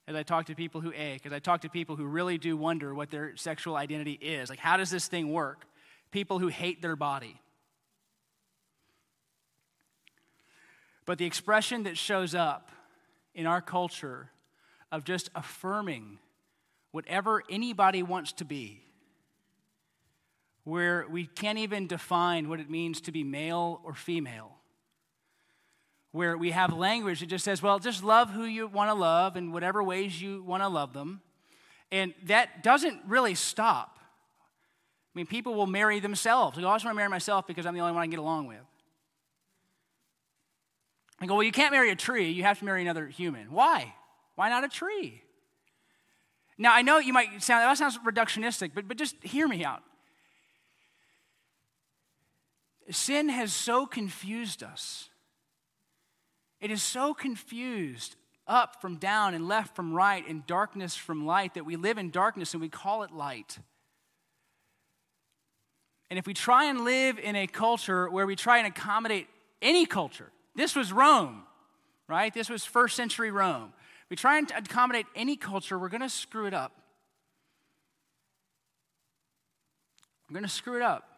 [0.08, 2.56] as I talk to people who ache, as I talk to people who really do
[2.56, 4.50] wonder what their sexual identity is.
[4.50, 5.64] Like, how does this thing work?
[6.10, 7.40] People who hate their body.
[11.06, 12.70] But the expression that shows up
[13.34, 14.30] in our culture
[14.90, 16.18] of just affirming
[16.90, 18.85] whatever anybody wants to be
[20.66, 24.50] where we can't even define what it means to be male or female.
[26.10, 29.36] Where we have language that just says, well, just love who you want to love
[29.36, 31.20] in whatever ways you want to love them.
[31.92, 34.00] And that doesn't really stop.
[34.00, 36.58] I mean, people will marry themselves.
[36.58, 38.18] Oh, I just want to marry myself because I'm the only one I can get
[38.18, 38.58] along with.
[41.20, 42.30] I go, well, you can't marry a tree.
[42.32, 43.52] You have to marry another human.
[43.52, 43.94] Why?
[44.34, 45.22] Why not a tree?
[46.58, 49.84] Now, I know you might sound, that sounds reductionistic, but, but just hear me out.
[52.90, 55.08] Sin has so confused us.
[56.60, 61.54] It is so confused up from down and left from right and darkness from light
[61.54, 63.58] that we live in darkness and we call it light.
[66.10, 69.26] And if we try and live in a culture where we try and accommodate
[69.60, 71.42] any culture, this was Rome,
[72.08, 72.32] right?
[72.32, 73.72] This was first century Rome.
[74.08, 76.72] We try and accommodate any culture, we're going to screw it up.
[80.28, 81.15] We're going to screw it up.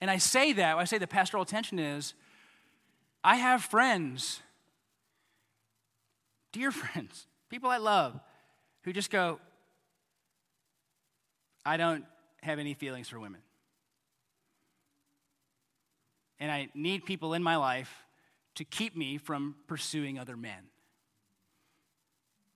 [0.00, 2.14] And I say that, I say the pastoral attention is
[3.22, 4.40] I have friends,
[6.52, 8.18] dear friends, people I love,
[8.82, 9.38] who just go,
[11.64, 12.04] I don't
[12.42, 13.42] have any feelings for women.
[16.38, 17.94] And I need people in my life
[18.54, 20.70] to keep me from pursuing other men.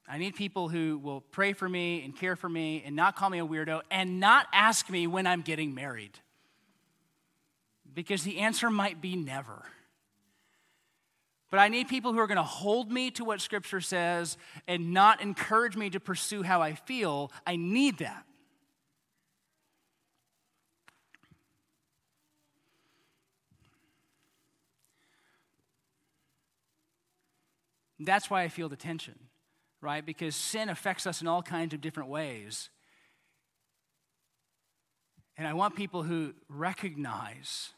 [0.08, 3.30] I need people who will pray for me and care for me and not call
[3.30, 6.18] me a weirdo and not ask me when I'm getting married
[7.94, 9.62] because the answer might be never.
[11.50, 14.92] But I need people who are going to hold me to what Scripture says and
[14.92, 17.30] not encourage me to pursue how I feel.
[17.46, 18.24] I need that.
[28.00, 29.14] That's why I feel the tension,
[29.80, 30.04] right?
[30.04, 32.68] Because sin affects us in all kinds of different ways.
[35.36, 37.70] And I want people who recognize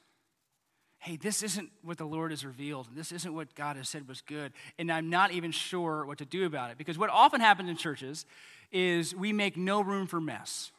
[1.07, 4.09] hey, this isn't what the Lord has revealed, and this isn't what God has said
[4.09, 6.79] was good, and I'm not even sure what to do about it.
[6.79, 8.27] Because what often happens in churches
[8.73, 10.73] is we make no room for mess.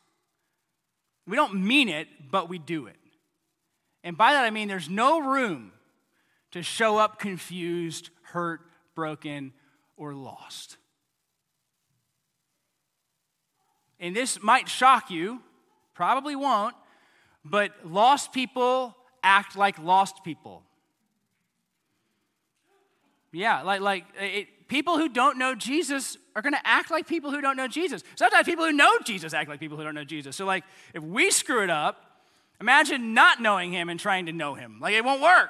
[1.25, 2.97] We don't mean it, but we do it.
[4.03, 5.71] And by that I mean there's no room
[6.51, 8.59] to show up confused, hurt,
[8.95, 9.53] broken,
[9.95, 10.75] or lost.
[13.97, 15.39] And this might shock you,
[15.93, 16.75] probably won't,
[17.45, 18.93] but lost people
[19.27, 20.63] act like lost people.
[23.33, 27.29] Yeah, like, like it, people who don't know Jesus are going to act like people
[27.29, 28.03] who don't know Jesus.
[28.15, 30.35] Sometimes people who know Jesus act like people who don't know Jesus.
[30.35, 30.63] So, like,
[30.93, 32.21] if we screw it up,
[32.61, 34.79] imagine not knowing him and trying to know him.
[34.79, 35.49] Like, it won't work.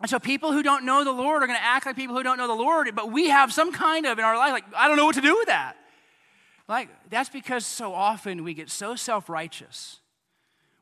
[0.00, 2.22] And so, people who don't know the Lord are going to act like people who
[2.24, 4.88] don't know the Lord, but we have some kind of in our life, like, I
[4.88, 5.76] don't know what to do with that.
[6.68, 10.00] Like, that's because so often we get so self righteous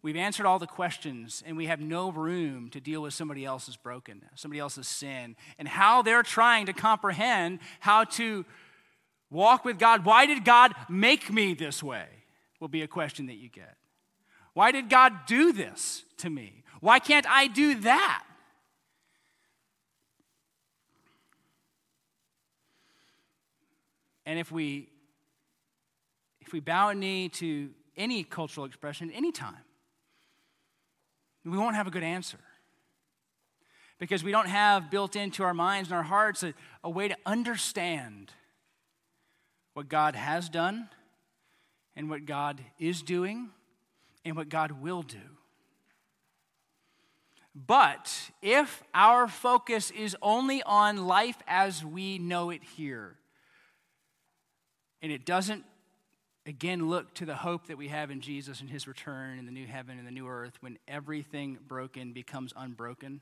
[0.00, 3.76] We've answered all the questions, and we have no room to deal with somebody else's
[3.76, 8.44] brokenness, somebody else's sin, and how they're trying to comprehend how to
[9.28, 10.04] walk with God.
[10.04, 12.06] Why did God make me this way?
[12.60, 13.76] Will be a question that you get.
[14.52, 16.64] Why did God do this to me?
[16.80, 18.24] Why can't I do that?
[24.26, 24.90] And if we
[26.40, 29.56] if we bow a knee to any cultural expression anytime,
[31.50, 32.38] we won't have a good answer.
[33.98, 37.16] Because we don't have built into our minds and our hearts a, a way to
[37.26, 38.32] understand
[39.74, 40.88] what God has done
[41.96, 43.50] and what God is doing
[44.24, 45.18] and what God will do.
[47.66, 53.16] But if our focus is only on life as we know it here,
[55.02, 55.64] and it doesn't
[56.48, 59.52] again look to the hope that we have in Jesus and his return in the
[59.52, 63.20] new heaven and the new earth when everything broken becomes unbroken,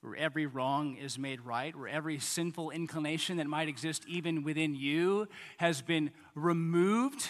[0.00, 4.74] where every wrong is made right, where every sinful inclination that might exist even within
[4.74, 7.28] you has been removed.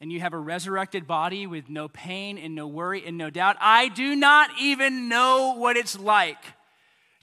[0.00, 3.56] And you have a resurrected body with no pain and no worry and no doubt.
[3.60, 6.42] I do not even know what it's like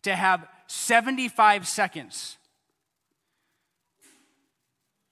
[0.03, 2.37] to have 75 seconds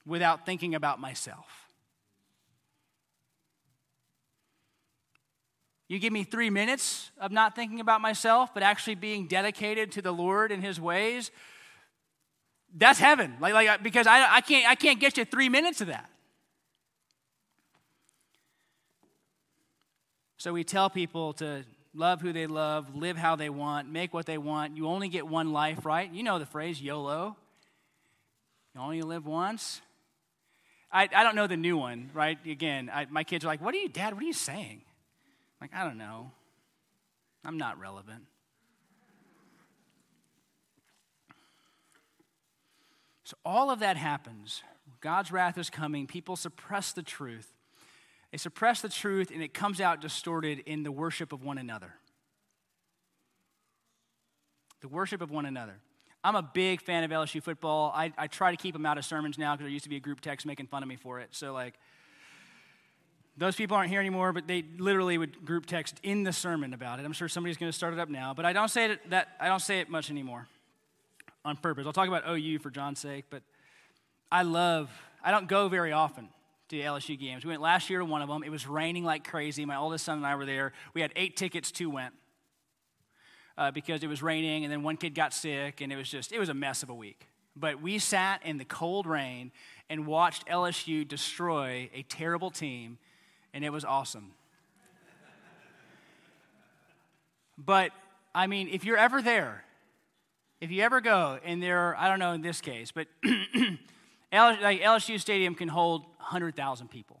[0.06, 1.46] without thinking about myself.
[5.88, 10.02] You give me three minutes of not thinking about myself, but actually being dedicated to
[10.02, 11.30] the Lord and His ways.
[12.74, 13.36] That's heaven.
[13.40, 16.08] Like, like because I, I, can't, I can't get you three minutes of that.
[20.38, 21.64] So we tell people to
[21.94, 24.76] love who they love, live how they want, make what they want.
[24.76, 26.12] You only get one life, right?
[26.12, 27.36] You know the phrase YOLO.
[28.74, 29.80] You only live once.
[30.94, 32.38] I, I don't know the new one, right?
[32.46, 34.14] Again, I, my kids are like, What are you, Dad?
[34.14, 34.80] What are you saying?
[34.80, 36.30] I'm like, I don't know.
[37.44, 38.22] I'm not relevant.
[43.24, 44.62] So all of that happens.
[45.00, 46.06] God's wrath is coming.
[46.06, 47.52] People suppress the truth.
[48.30, 51.94] They suppress the truth, and it comes out distorted in the worship of one another.
[54.80, 55.80] The worship of one another.
[56.24, 57.92] I'm a big fan of LSU football.
[57.94, 59.96] I, I try to keep them out of sermons now because there used to be
[59.96, 61.28] a group text making fun of me for it.
[61.32, 61.74] So, like,
[63.36, 66.98] those people aren't here anymore, but they literally would group text in the sermon about
[66.98, 67.04] it.
[67.04, 69.28] I'm sure somebody's going to start it up now, but I don't say it that
[69.38, 70.48] I don't say it much anymore
[71.44, 71.84] on purpose.
[71.84, 73.42] I'll talk about OU for John's sake, but
[74.32, 74.90] I love.
[75.22, 76.30] I don't go very often
[76.68, 77.44] to LSU games.
[77.44, 78.42] We went last year to one of them.
[78.42, 79.66] It was raining like crazy.
[79.66, 80.72] My oldest son and I were there.
[80.94, 81.70] We had eight tickets.
[81.70, 82.14] Two went
[83.56, 86.32] uh, because it was raining, and then one kid got sick, and it was just,
[86.32, 87.28] it was a mess of a week.
[87.56, 89.52] But we sat in the cold rain
[89.88, 92.98] and watched LSU destroy a terrible team,
[93.52, 94.32] and it was awesome.
[97.56, 97.92] but,
[98.34, 99.64] I mean, if you're ever there,
[100.60, 103.06] if you ever go, and there, I don't know in this case, but
[104.32, 107.20] LSU Stadium can hold 100,000 people.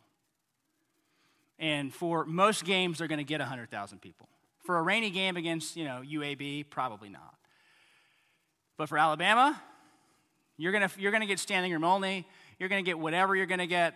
[1.58, 4.28] And for most games, they're going to get 100,000 people.
[4.64, 7.34] For a rainy game against, you know, UAB, probably not.
[8.76, 9.60] But for Alabama,
[10.56, 12.26] you're going to you're to get standing room only.
[12.58, 13.94] You're going to get whatever you're going to get.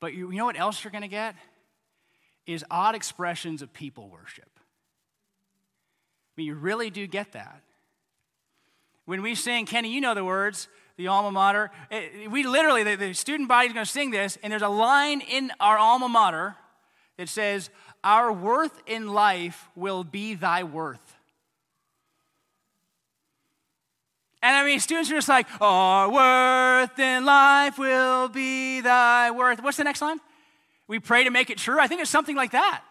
[0.00, 1.34] But you, you know what else you're going to get?
[2.46, 4.48] Is odd expressions of people worship.
[4.56, 7.62] I mean, you really do get that.
[9.04, 11.70] When we sing, Kenny, you know the words, the alma mater.
[11.90, 14.68] It, we literally, the, the student body is going to sing this, and there's a
[14.68, 16.56] line in our alma mater
[17.16, 17.70] that says,
[18.04, 21.16] our worth in life will be thy worth.
[24.42, 29.60] And I mean, students are just like, Our worth in life will be thy worth.
[29.60, 30.20] What's the next line?
[30.86, 31.80] We pray to make it true.
[31.80, 32.82] I think it's something like that.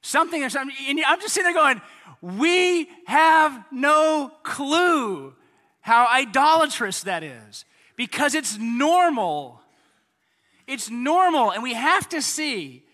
[0.00, 0.74] Something or something.
[0.88, 1.82] And I'm just sitting there going,
[2.22, 5.34] We have no clue
[5.80, 9.60] how idolatrous that is because it's normal.
[10.66, 11.50] It's normal.
[11.50, 12.84] And we have to see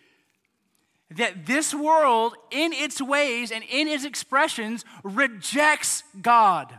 [1.17, 6.73] that this world, in its ways and in its expressions, rejects God.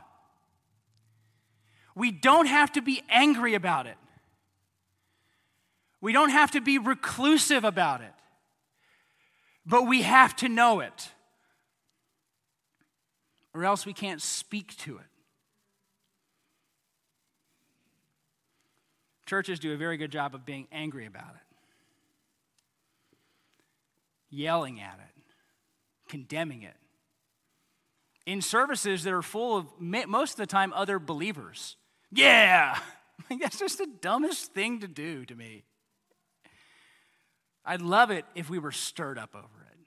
[1.95, 3.97] We don't have to be angry about it.
[6.01, 8.11] We don't have to be reclusive about it.
[9.65, 11.09] But we have to know it,
[13.53, 15.05] or else we can't speak to it.
[19.25, 21.44] Churches do a very good job of being angry about it
[24.35, 25.23] yelling at it,
[26.09, 26.75] condemning it.
[28.25, 31.77] In services that are full of, most of the time, other believers.
[32.11, 32.77] Yeah!
[33.39, 35.63] That's just the dumbest thing to do to me.
[37.65, 39.77] I'd love it if we were stirred up over it.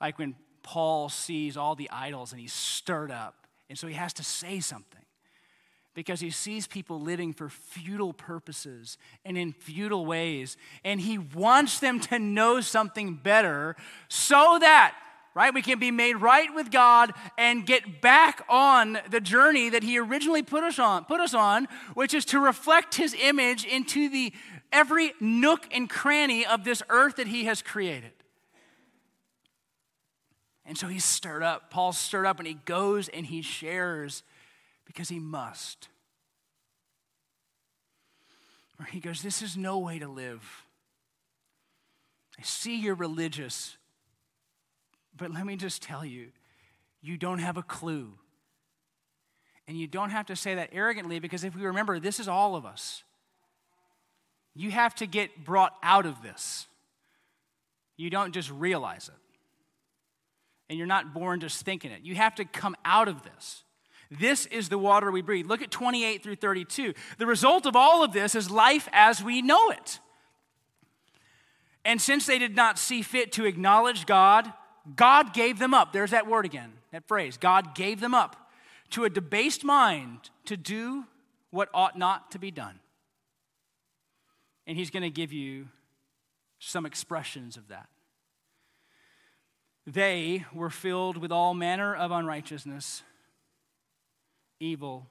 [0.00, 4.12] Like when Paul sees all the idols and he's stirred up, and so he has
[4.14, 5.00] to say something
[5.94, 10.56] because he sees people living for futile purposes and in futile ways.
[10.84, 13.76] And he wants them to know something better
[14.08, 14.94] so that,
[15.34, 19.82] right, we can be made right with God and get back on the journey that
[19.82, 24.08] he originally put us on, put us on, which is to reflect his image into
[24.08, 24.32] the
[24.72, 28.12] every nook and cranny of this earth that he has created.
[30.64, 31.72] And so he's stirred up.
[31.72, 34.22] Paul's stirred up and he goes and he shares
[34.90, 35.86] because he must.
[38.76, 40.42] Or he goes, This is no way to live.
[42.36, 43.76] I see you're religious,
[45.16, 46.30] but let me just tell you,
[47.00, 48.14] you don't have a clue.
[49.68, 52.56] And you don't have to say that arrogantly because if we remember, this is all
[52.56, 53.04] of us.
[54.56, 56.66] You have to get brought out of this.
[57.96, 59.14] You don't just realize it.
[60.68, 62.02] And you're not born just thinking it.
[62.02, 63.62] You have to come out of this.
[64.10, 65.46] This is the water we breathe.
[65.46, 66.94] Look at 28 through 32.
[67.18, 70.00] The result of all of this is life as we know it.
[71.84, 74.52] And since they did not see fit to acknowledge God,
[74.96, 75.92] God gave them up.
[75.92, 77.36] There's that word again, that phrase.
[77.36, 78.50] God gave them up
[78.90, 81.04] to a debased mind to do
[81.50, 82.80] what ought not to be done.
[84.66, 85.68] And He's going to give you
[86.58, 87.88] some expressions of that.
[89.86, 93.02] They were filled with all manner of unrighteousness
[94.60, 95.08] evil,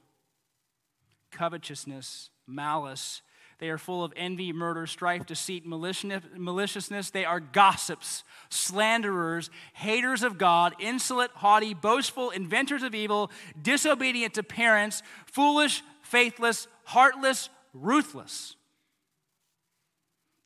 [1.32, 3.22] covetousness, malice.
[3.58, 7.10] They are full of envy, murder, strife, deceit, maliciousness.
[7.10, 13.30] They are gossips, slanderers, haters of God, insolent, haughty, boastful, inventors of evil,
[13.62, 18.56] disobedient to parents, foolish, faithless, heartless, ruthless.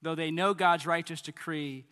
[0.01, 1.86] Though they know God's righteous decree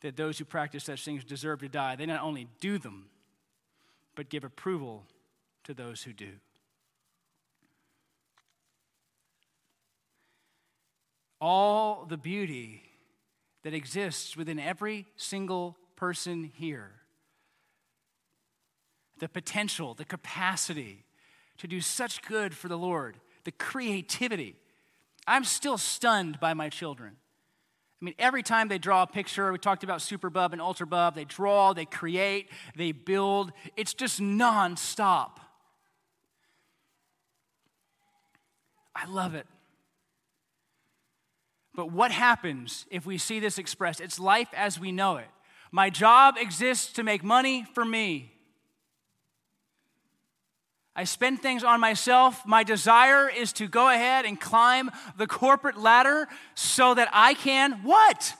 [0.00, 3.06] that those who practice such things deserve to die, they not only do them,
[4.16, 5.04] but give approval
[5.62, 6.32] to those who do.
[11.40, 12.82] All the beauty
[13.62, 16.92] that exists within every single person here,
[19.18, 21.04] the potential, the capacity
[21.58, 24.56] to do such good for the Lord, the creativity.
[25.26, 27.16] I'm still stunned by my children.
[28.00, 31.24] I mean, every time they draw a picture, we talked about Superbub and Ultrabub, they
[31.24, 33.52] draw, they create, they build.
[33.76, 35.38] It's just nonstop.
[38.94, 39.46] I love it.
[41.74, 44.00] But what happens if we see this expressed?
[44.00, 45.28] It's life as we know it.
[45.70, 48.35] My job exists to make money for me.
[50.98, 52.46] I spend things on myself.
[52.46, 57.82] My desire is to go ahead and climb the corporate ladder so that I can
[57.82, 58.32] what?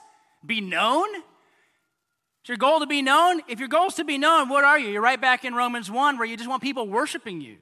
[0.43, 1.07] Be known?
[1.15, 3.41] Is your goal to be known?
[3.47, 4.89] If your goal is to be known, what are you?
[4.89, 7.57] You're right back in Romans 1 where you just want people worshiping you.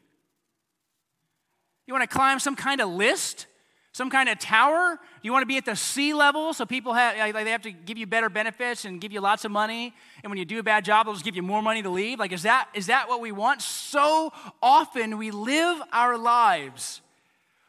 [1.87, 3.47] You want to climb some kind of list?
[3.95, 4.99] Some kind of tower?
[5.21, 7.97] You want to be at the C-level so people have, like, they have to give
[7.97, 9.93] you better benefits and give you lots of money?
[10.21, 12.19] And when you do a bad job, they'll just give you more money to leave?
[12.19, 13.61] Like, is that, is that what we want?
[13.61, 16.99] So often we live our lives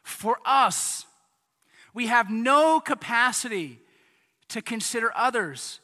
[0.02, 1.06] for us.
[1.94, 3.78] We have no capacity
[4.48, 5.78] to consider others.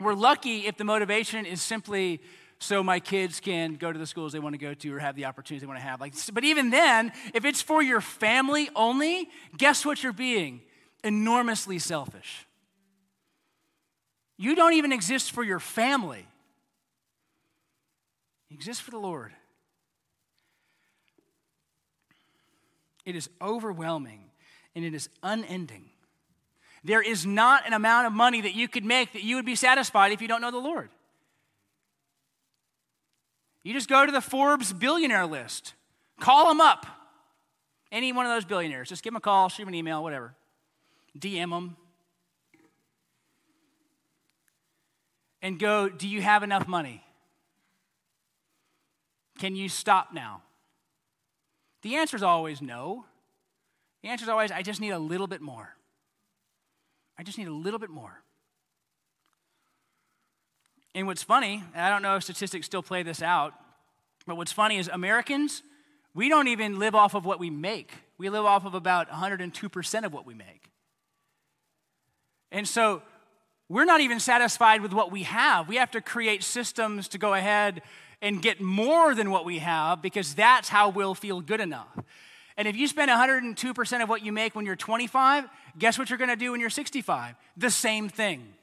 [0.00, 2.20] We're lucky if the motivation is simply
[2.58, 5.14] so my kids can go to the schools they want to go to or have
[5.14, 6.00] the opportunities they want to have.
[6.00, 10.60] Like, but even then, if it's for your family only, guess what you're being?
[11.04, 12.46] Enormously selfish.
[14.36, 16.26] You don't even exist for your family.
[18.48, 19.32] You exist for the Lord.
[23.04, 24.20] It is overwhelming
[24.74, 25.90] and it is unending.
[26.84, 29.56] There is not an amount of money that you could make that you would be
[29.56, 30.90] satisfied if you don't know the Lord.
[33.62, 35.74] You just go to the Forbes billionaire list,
[36.20, 36.86] call them up.
[37.90, 40.34] Any one of those billionaires, just give them a call, shoot them an email, whatever.
[41.18, 41.76] DM them.
[45.40, 47.02] And go, do you have enough money?
[49.38, 50.42] Can you stop now?
[51.82, 53.04] The answer is always no.
[54.02, 55.74] The answer is always, I just need a little bit more.
[57.16, 58.22] I just need a little bit more.
[60.94, 63.54] And what's funny, and I don't know if statistics still play this out,
[64.26, 65.62] but what's funny is Americans
[66.14, 70.04] We don't even live off of what we make, we live off of about 102%
[70.04, 70.70] of what we make.
[72.50, 73.02] And so
[73.68, 75.68] we're not even satisfied with what we have.
[75.68, 77.82] We have to create systems to go ahead
[78.20, 81.96] and get more than what we have because that's how we'll feel good enough.
[82.56, 85.44] And if you spend 102% of what you make when you're 25,
[85.78, 87.36] guess what you're going to do when you're 65?
[87.56, 88.54] The same thing.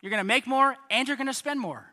[0.00, 1.84] You're going to make more and you're going to spend more.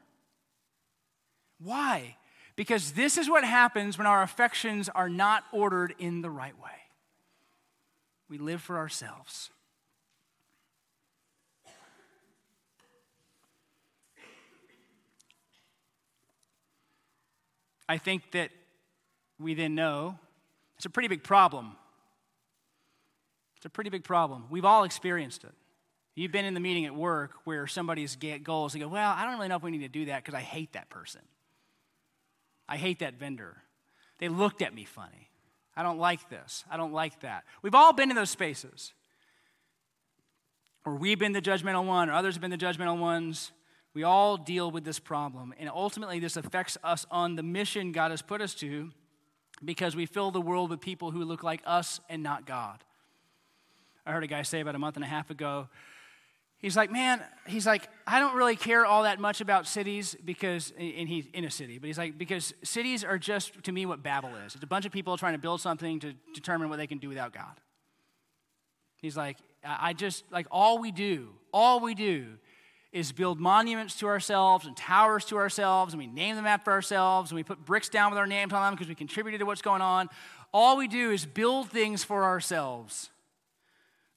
[1.59, 2.17] Why?
[2.55, 6.69] Because this is what happens when our affections are not ordered in the right way.
[8.29, 9.49] We live for ourselves.
[17.87, 18.49] I think that
[19.39, 20.17] we then know
[20.77, 21.75] it's a pretty big problem.
[23.57, 24.45] It's a pretty big problem.
[24.49, 25.53] We've all experienced it.
[26.15, 29.35] You've been in the meeting at work where somebody's goals, they go, Well, I don't
[29.35, 31.21] really know if we need to do that because I hate that person.
[32.67, 33.57] I hate that vendor.
[34.19, 35.29] They looked at me funny.
[35.75, 36.63] I don't like this.
[36.71, 37.43] I don't like that.
[37.61, 38.93] We've all been in those spaces.
[40.85, 43.51] Or we've been the judgmental one, or others have been the judgmental ones.
[43.93, 45.53] We all deal with this problem.
[45.59, 48.91] And ultimately, this affects us on the mission God has put us to
[49.63, 52.83] because we fill the world with people who look like us and not God.
[54.05, 55.67] I heard a guy say about a month and a half ago,
[56.65, 60.73] he's like, man, he's like, I don't really care all that much about cities because,
[60.79, 64.01] and he's in a city, but he's like, because cities are just to me what
[64.01, 64.55] Babel is.
[64.55, 67.07] It's a bunch of people trying to build something to determine what they can do
[67.07, 67.61] without God.
[68.97, 72.25] He's like, I just, like, all we do, all we do
[72.91, 77.29] is build monuments to ourselves and towers to ourselves, and we name them after ourselves,
[77.29, 79.61] and we put bricks down with our names on them because we contributed to what's
[79.61, 80.09] going on.
[80.51, 83.11] All we do is build things for ourselves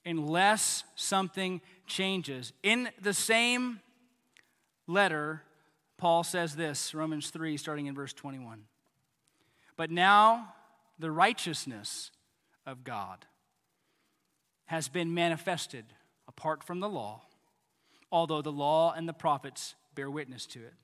[0.08, 2.52] unless something changes.
[2.62, 3.80] In the same
[4.86, 5.42] letter,
[5.96, 8.64] Paul says this Romans 3, starting in verse 21.
[9.76, 10.54] But now
[10.98, 12.10] the righteousness
[12.66, 13.26] of God
[14.66, 15.84] has been manifested
[16.26, 17.22] apart from the law
[18.10, 20.74] although the law and the prophets bear witness to it.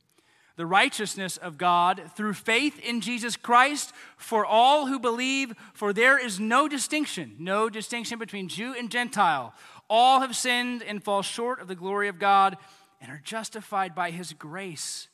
[0.56, 6.18] The righteousness of God through faith in Jesus Christ for all who believe, for there
[6.18, 9.52] is no distinction, no distinction between Jew and Gentile.
[9.90, 12.56] All have sinned and fall short of the glory of God
[13.00, 15.08] and are justified by his grace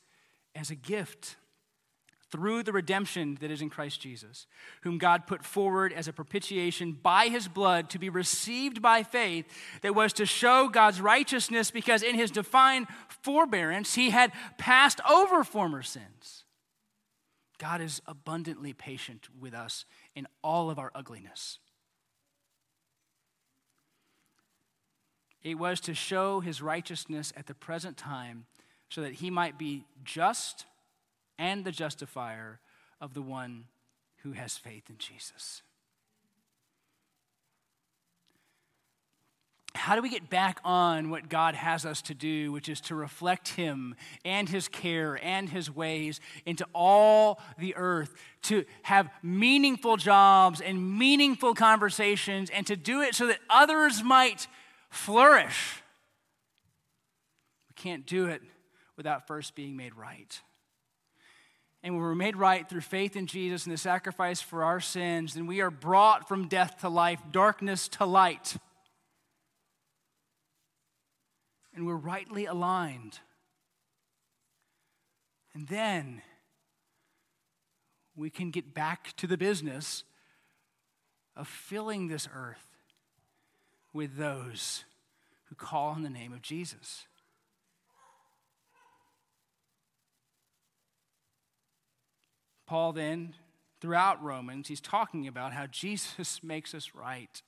[0.55, 1.37] as a gift
[2.31, 4.47] through the redemption that is in Christ Jesus,
[4.83, 9.47] whom God put forward as a propitiation by his blood to be received by faith,
[9.83, 15.45] that was to show God's righteousness because in his divine forbearance he had passed over
[15.45, 16.45] former sins.
[17.59, 21.59] God is abundantly patient with us in all of our ugliness.
[25.43, 28.47] It was to show his righteousness at the present time
[28.89, 30.67] so that he might be just
[31.41, 32.61] and the justifier
[33.01, 33.65] of the one
[34.23, 35.63] who has faith in Jesus.
[39.75, 42.95] How do we get back on what God has us to do, which is to
[42.95, 49.97] reflect Him and His care and His ways into all the earth, to have meaningful
[49.97, 54.47] jobs and meaningful conversations, and to do it so that others might
[54.91, 55.83] flourish?
[57.71, 58.43] We can't do it
[58.99, 60.39] without first being made right
[61.83, 65.47] and we're made right through faith in Jesus and the sacrifice for our sins, then
[65.47, 68.57] we are brought from death to life, darkness to light.
[71.75, 73.21] And we're rightly aligned.
[75.55, 76.21] And then
[78.15, 80.05] we can get back to the business
[81.35, 82.77] of filling this earth
[83.93, 84.85] with those
[85.49, 87.07] who call on the name of Jesus.
[92.71, 93.35] Paul then,
[93.81, 97.43] throughout Romans, he's talking about how Jesus makes us right.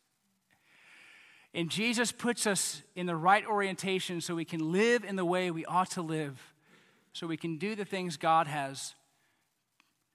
[1.54, 5.52] And Jesus puts us in the right orientation so we can live in the way
[5.52, 6.42] we ought to live,
[7.12, 8.96] so we can do the things God has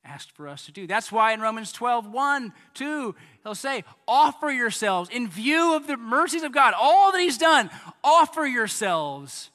[0.04, 0.88] asked for us to do.
[0.88, 5.96] That's why in Romans 12, 1, 2, he'll say, offer yourselves in view of the
[5.96, 7.70] mercies of God, all that he's done,
[8.04, 9.52] offer yourselves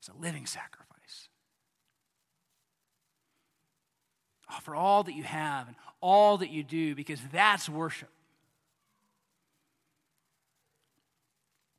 [0.00, 0.79] as a living sacrifice
[4.50, 8.08] Offer all that you have and all that you do because that's worship.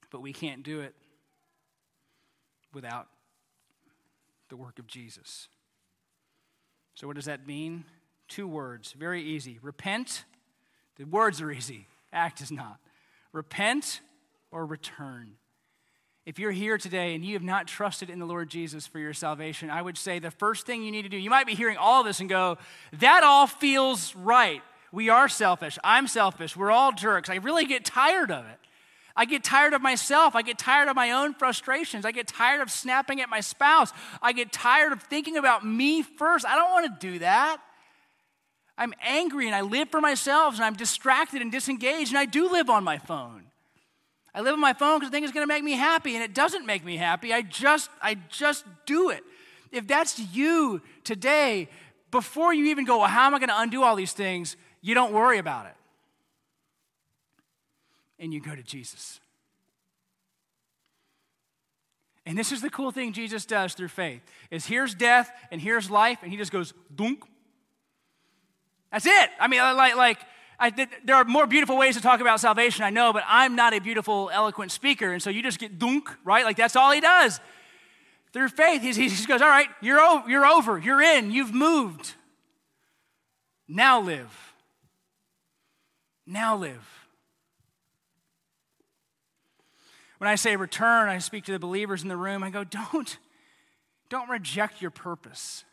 [0.10, 0.94] But we can't do it
[2.74, 3.08] without
[4.50, 5.48] the work of Jesus.
[6.96, 7.86] So, what does that mean?
[8.28, 9.60] Two words, very easy.
[9.62, 10.26] Repent.
[10.98, 12.78] The words are easy, act is not.
[13.32, 14.02] Repent
[14.52, 15.36] or return.
[16.32, 19.12] If you're here today and you have not trusted in the Lord Jesus for your
[19.12, 21.76] salvation, I would say the first thing you need to do, you might be hearing
[21.76, 22.58] all this and go,
[23.00, 24.62] that all feels right.
[24.94, 25.78] We are selfish.
[25.84, 26.56] I'm selfish.
[26.56, 27.30] We're all jerks.
[27.30, 28.60] I really get tired of it.
[29.14, 30.34] I get tired of myself.
[30.34, 32.06] I get tired of my own frustrations.
[32.06, 33.92] I get tired of snapping at my spouse.
[34.22, 36.46] I get tired of thinking about me first.
[36.46, 37.58] I don't want to do that.
[38.78, 42.50] I'm angry and I live for myself and I'm distracted and disengaged and I do
[42.50, 43.51] live on my phone.
[44.34, 46.24] I live on my phone because I think it's going to make me happy, and
[46.24, 47.34] it doesn't make me happy.
[47.34, 49.24] I just, I just do it.
[49.72, 51.70] If that's you today,
[52.12, 54.56] before you even go, well, how am I going to undo all these things?
[54.82, 55.76] You don't worry about it.
[58.20, 59.20] And you go to Jesus.
[62.26, 64.22] And this is the cool thing Jesus does through faith
[64.52, 67.24] is here's death and here's life, and he just goes dunk.
[68.92, 69.30] That's it.
[69.40, 70.20] I mean, like, like
[70.62, 70.70] I,
[71.04, 73.80] there are more beautiful ways to talk about salvation, I know, but I'm not a
[73.80, 75.12] beautiful, eloquent speaker.
[75.12, 76.46] And so you just get dunk, right?
[76.46, 77.40] Like that's all he does.
[78.32, 82.14] Through faith, he, just goes, All right, you're, o- you're over, you're in, you've moved.
[83.68, 84.54] Now live.
[86.28, 86.88] Now live.
[90.20, 92.44] When I say return, I speak to the believers in the room.
[92.44, 93.18] I go, Don't,
[94.10, 95.66] don't reject your purpose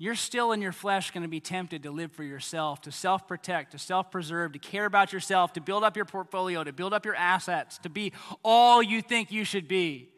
[0.00, 3.26] you're still in your flesh going to be tempted to live for yourself, to self
[3.26, 6.94] protect, to self preserve, to care about yourself, to build up your portfolio, to build
[6.94, 8.12] up your assets, to be
[8.44, 10.08] all you think you should be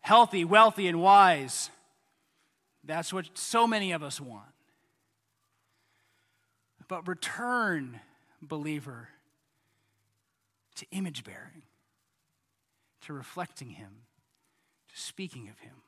[0.00, 1.70] healthy, wealthy, and wise.
[2.84, 4.44] That's what so many of us want.
[6.88, 8.00] But return,
[8.42, 9.08] believer,
[10.76, 11.62] to image bearing,
[13.02, 13.90] to reflecting Him,
[14.94, 15.83] to speaking of Him.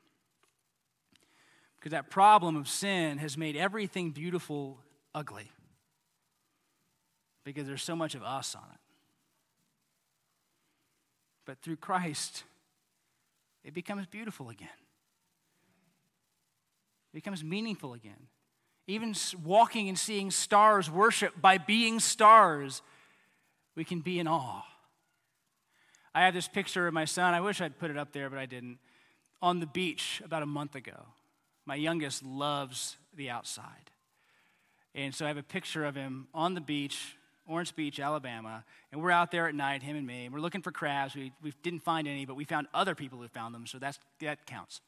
[1.87, 4.81] Because that problem of sin has made everything beautiful
[5.15, 5.53] ugly.
[7.45, 8.81] Because there's so much of us on it.
[11.45, 12.43] But through Christ,
[13.63, 14.67] it becomes beautiful again.
[17.13, 18.27] It becomes meaningful again.
[18.89, 19.15] Even
[19.45, 22.83] walking and seeing stars worship by being stars,
[23.77, 24.65] we can be in awe.
[26.13, 27.33] I have this picture of my son.
[27.33, 28.79] I wish I'd put it up there, but I didn't.
[29.41, 31.07] On the beach about a month ago.
[31.67, 33.91] My youngest loves the outside.
[34.95, 39.03] And so I have a picture of him on the beach, Orange Beach, Alabama, and
[39.03, 41.15] we're out there at night, him and me, and we're looking for crabs.
[41.15, 43.99] We, we didn't find any, but we found other people who found them, so that's,
[44.21, 44.81] that counts.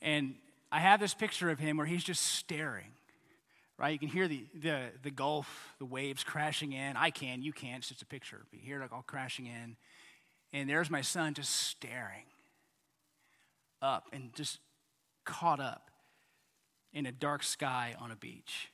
[0.00, 0.34] and
[0.72, 2.92] I have this picture of him where he's just staring,
[3.76, 3.92] right?
[3.92, 6.96] You can hear the, the, the Gulf, the waves crashing in.
[6.96, 8.40] I can, you can't, it's just a picture.
[8.50, 9.76] But you hear it all crashing in.
[10.52, 12.24] And there's my son just staring
[13.84, 14.58] up and just
[15.24, 15.90] caught up
[16.92, 18.70] in a dark sky on a beach.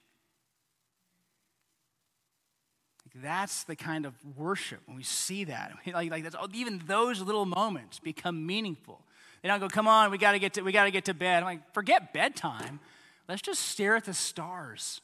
[3.05, 5.73] Like that's the kind of worship when we see that.
[5.93, 9.01] Like, like that's, oh, even those little moments become meaningful.
[9.43, 11.39] They don't go, come on, we gotta get to we gotta get to bed.
[11.43, 12.79] I'm like, forget bedtime.
[13.29, 15.01] Let's just stare at the stars.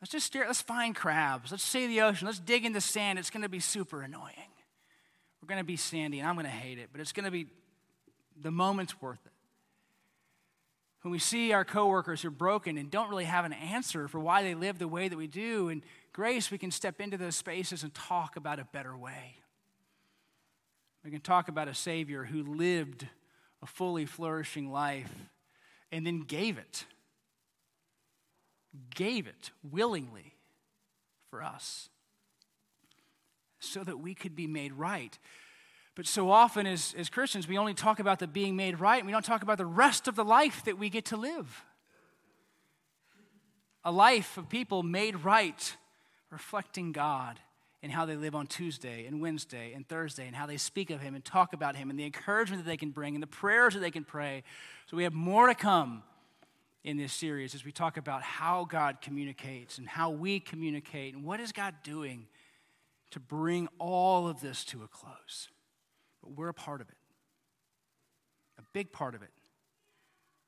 [0.00, 1.50] Let's just stare, let's find crabs.
[1.50, 2.26] Let's see the ocean.
[2.26, 3.18] Let's dig in the sand.
[3.18, 4.34] It's gonna be super annoying.
[5.42, 7.48] We're gonna be sandy, and I'm gonna hate it, but it's gonna be
[8.40, 9.32] the moment's worth it.
[11.02, 14.18] When we see our coworkers who are broken and don't really have an answer for
[14.18, 15.82] why they live the way that we do, in
[16.12, 19.36] grace, we can step into those spaces and talk about a better way.
[21.04, 23.06] We can talk about a Savior who lived
[23.62, 25.12] a fully flourishing life
[25.92, 26.84] and then gave it.
[28.94, 30.34] Gave it willingly
[31.30, 31.88] for us
[33.60, 35.18] so that we could be made right.
[35.98, 39.06] But so often as, as Christians, we only talk about the being made right, and
[39.06, 41.64] we don't talk about the rest of the life that we get to live.
[43.82, 45.76] A life of people made right,
[46.30, 47.40] reflecting God
[47.82, 51.00] in how they live on Tuesday and Wednesday and Thursday, and how they speak of
[51.00, 53.74] Him and talk about Him, and the encouragement that they can bring, and the prayers
[53.74, 54.44] that they can pray.
[54.86, 56.04] So we have more to come
[56.84, 61.24] in this series as we talk about how God communicates and how we communicate, and
[61.24, 62.28] what is God doing
[63.10, 65.48] to bring all of this to a close.
[66.28, 66.96] But we're a part of it,
[68.58, 69.30] a big part of it,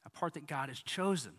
[0.04, 1.32] a part that God has chosen